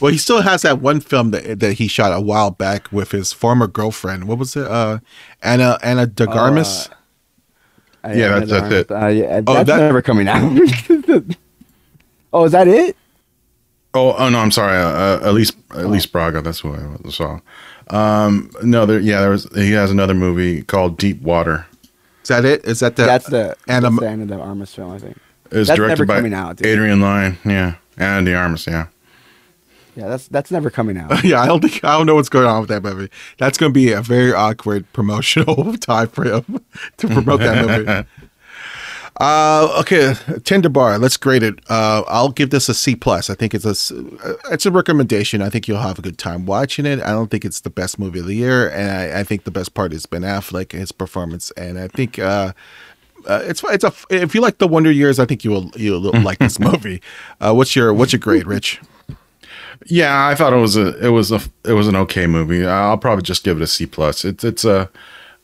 [0.00, 3.10] well he still has that one film that, that he shot a while back with
[3.10, 4.98] his former girlfriend what was it uh
[5.42, 6.88] anna anna de Armas
[8.02, 8.90] I- Yeah, I that's- that's it.
[8.90, 10.40] Uh, yeah, Oh, that's that- never coming out
[12.32, 12.96] oh is that it
[13.94, 14.76] Oh, oh no, I'm sorry.
[14.76, 16.42] Uh, uh, Elise, Alice Braga.
[16.42, 17.40] That's who I saw.
[17.88, 19.00] Um, no, there.
[19.00, 19.48] Yeah, there was.
[19.54, 21.66] He has another movie called Deep Water.
[22.22, 24.74] is that it is that the that's the Anna, that's the end of the armas
[24.74, 25.16] film i think
[25.50, 26.66] It's That's directed never by coming out, dude.
[26.66, 27.38] Adrian Lyne.
[27.44, 28.66] Yeah, and the Armas.
[28.66, 28.88] Yeah.
[29.96, 32.46] yeah that's that's never coming out Yeah, I don't think I don't know what's going
[32.46, 33.10] on with that movie.
[33.38, 36.62] That's going to be a very awkward promotional time for him
[36.98, 38.06] to promote that movie.
[39.18, 40.14] Uh, okay,
[40.44, 40.98] Tender Bar.
[40.98, 41.58] Let's grade it.
[41.68, 43.28] Uh, I'll give this a C plus.
[43.28, 45.42] I think it's a uh, it's a recommendation.
[45.42, 47.00] I think you'll have a good time watching it.
[47.00, 49.50] I don't think it's the best movie of the year, and I, I think the
[49.50, 51.50] best part is Ben Affleck his performance.
[51.52, 52.52] And I think uh,
[53.26, 56.00] uh, it's it's a if you like the Wonder Years, I think you will you'll
[56.22, 57.02] like this movie.
[57.40, 58.80] Uh, what's your what's your grade, Rich?
[59.86, 62.64] Yeah, I thought it was a it was a it was an okay movie.
[62.64, 64.24] I'll probably just give it a C plus.
[64.24, 64.88] It's it's a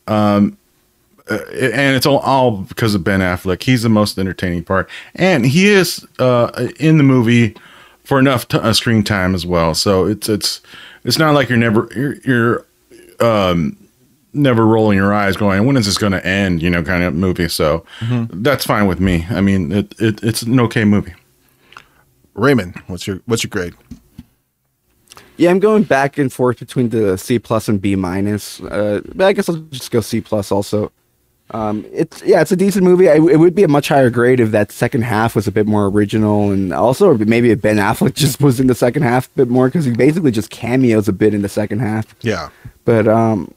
[0.07, 0.59] um
[1.31, 3.63] uh, and it's all, all because of Ben Affleck.
[3.63, 7.57] He's the most entertaining part, and he is uh, in the movie
[8.05, 9.75] for enough t- uh, screen time as well.
[9.75, 10.61] So it's it's
[11.05, 12.67] it's not like you're never you're, you're
[13.21, 13.77] um,
[14.35, 17.15] never rolling your eyes, going, "When is this going to end?" You know, kind of
[17.15, 17.49] movie.
[17.49, 17.87] So
[18.31, 19.27] that's fine with me.
[19.31, 21.15] I mean, it, it it's an okay movie.
[22.35, 23.75] Raymond, what's your what's your grade?
[25.37, 28.61] Yeah, I'm going back and forth between the C plus and B minus.
[28.61, 30.93] Uh, but I guess I'll just go C plus also.
[31.51, 33.09] Um, it's yeah, it's a decent movie.
[33.09, 35.67] I, it would be a much higher grade if that second half was a bit
[35.67, 39.31] more original, and also maybe if Ben Affleck just was in the second half a
[39.37, 42.15] bit more because he basically just cameos a bit in the second half.
[42.23, 42.49] Yeah.
[42.85, 43.53] But um,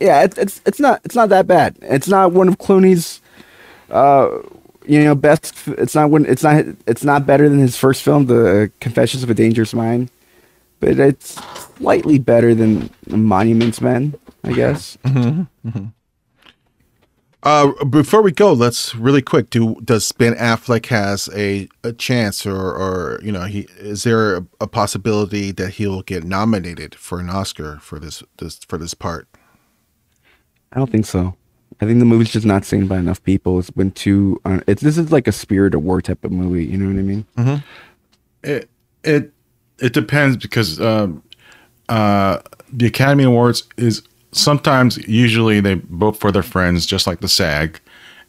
[0.00, 1.76] yeah, it, it's it's not it's not that bad.
[1.82, 3.20] It's not one of Clooney's,
[3.90, 4.28] uh,
[4.86, 5.54] you know, best.
[5.66, 6.24] It's not one.
[6.26, 6.64] It's not.
[6.86, 10.10] It's not better than his first film, The Confessions of a Dangerous Mind.
[10.80, 11.40] But it's
[11.76, 14.98] slightly better than Monuments Men, I guess.
[17.42, 19.50] Uh, before we go, let's really quick.
[19.50, 24.36] Do does Ben Affleck has a, a chance, or or you know, he is there
[24.36, 28.94] a, a possibility that he'll get nominated for an Oscar for this this for this
[28.94, 29.26] part?
[30.72, 31.34] I don't think so.
[31.80, 33.58] I think the movie's just not seen by enough people.
[33.58, 34.40] It's been too.
[34.44, 36.64] Uh, it's this is like a spirit of war type of movie.
[36.64, 37.26] You know what I mean?
[38.44, 38.70] It
[39.02, 39.32] it
[39.80, 41.24] it depends because um,
[41.88, 42.38] uh,
[42.72, 44.02] the Academy Awards is
[44.32, 47.80] sometimes usually they vote for their friends, just like the SAG,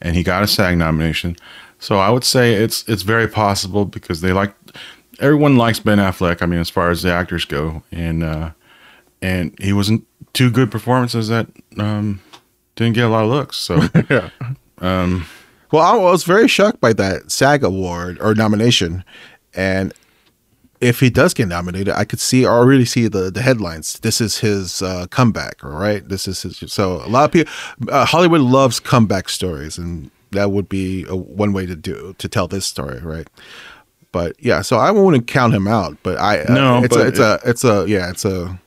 [0.01, 1.35] and he got a SAG nomination.
[1.79, 4.53] So I would say it's it's very possible because they like
[5.19, 6.41] everyone likes Ben Affleck.
[6.41, 8.51] I mean, as far as the actors go, and uh,
[9.21, 11.47] and he wasn't two good performances that
[11.77, 12.21] um,
[12.75, 13.57] didn't get a lot of looks.
[13.57, 14.29] So yeah.
[15.71, 19.03] Well, I was very shocked by that SAG award or nomination,
[19.55, 19.93] and
[20.81, 23.99] if he does get nominated, I could see or already see the the headlines.
[23.99, 26.07] This is his uh, comeback, all right.
[26.07, 26.63] This is his.
[26.71, 27.53] So a lot of people,
[27.93, 32.27] uh, Hollywood loves comeback stories, and that would be a, one way to do to
[32.27, 33.27] tell this story, right?
[34.11, 35.97] But yeah, so I wouldn't count him out.
[36.03, 38.59] But I uh, No, it's but a, it's a it's a yeah it's a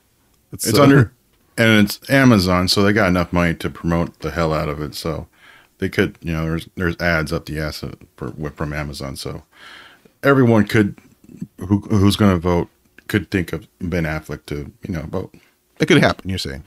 [0.51, 1.13] it's a- under
[1.57, 4.95] and it's Amazon, so they got enough money to promote the hell out of it.
[4.95, 5.27] So
[5.79, 7.83] they could, you know, there's there's ads up the ass
[8.15, 9.43] for, from Amazon, so
[10.23, 10.97] everyone could
[11.59, 12.69] who who's going to vote
[13.07, 15.33] could think of Ben Affleck to you know vote.
[15.79, 16.29] it could happen.
[16.29, 16.63] You're saying.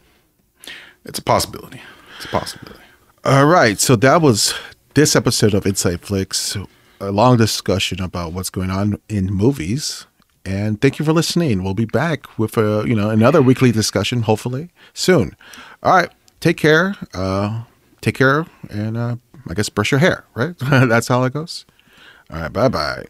[1.04, 1.80] It's a possibility.
[2.16, 2.80] It's a possibility.
[3.24, 4.54] All right, so that was
[4.94, 6.56] this episode of Inside Flicks,
[7.00, 10.06] a long discussion about what's going on in movies.
[10.44, 11.62] And thank you for listening.
[11.62, 15.36] We'll be back with a you know another weekly discussion, hopefully soon.
[15.82, 16.10] All right,
[16.40, 16.96] take care.
[17.14, 17.64] Uh,
[18.00, 19.16] take care, and uh,
[19.48, 20.24] I guess brush your hair.
[20.34, 21.66] Right, that's how it goes.
[22.30, 23.06] All right, bye bye.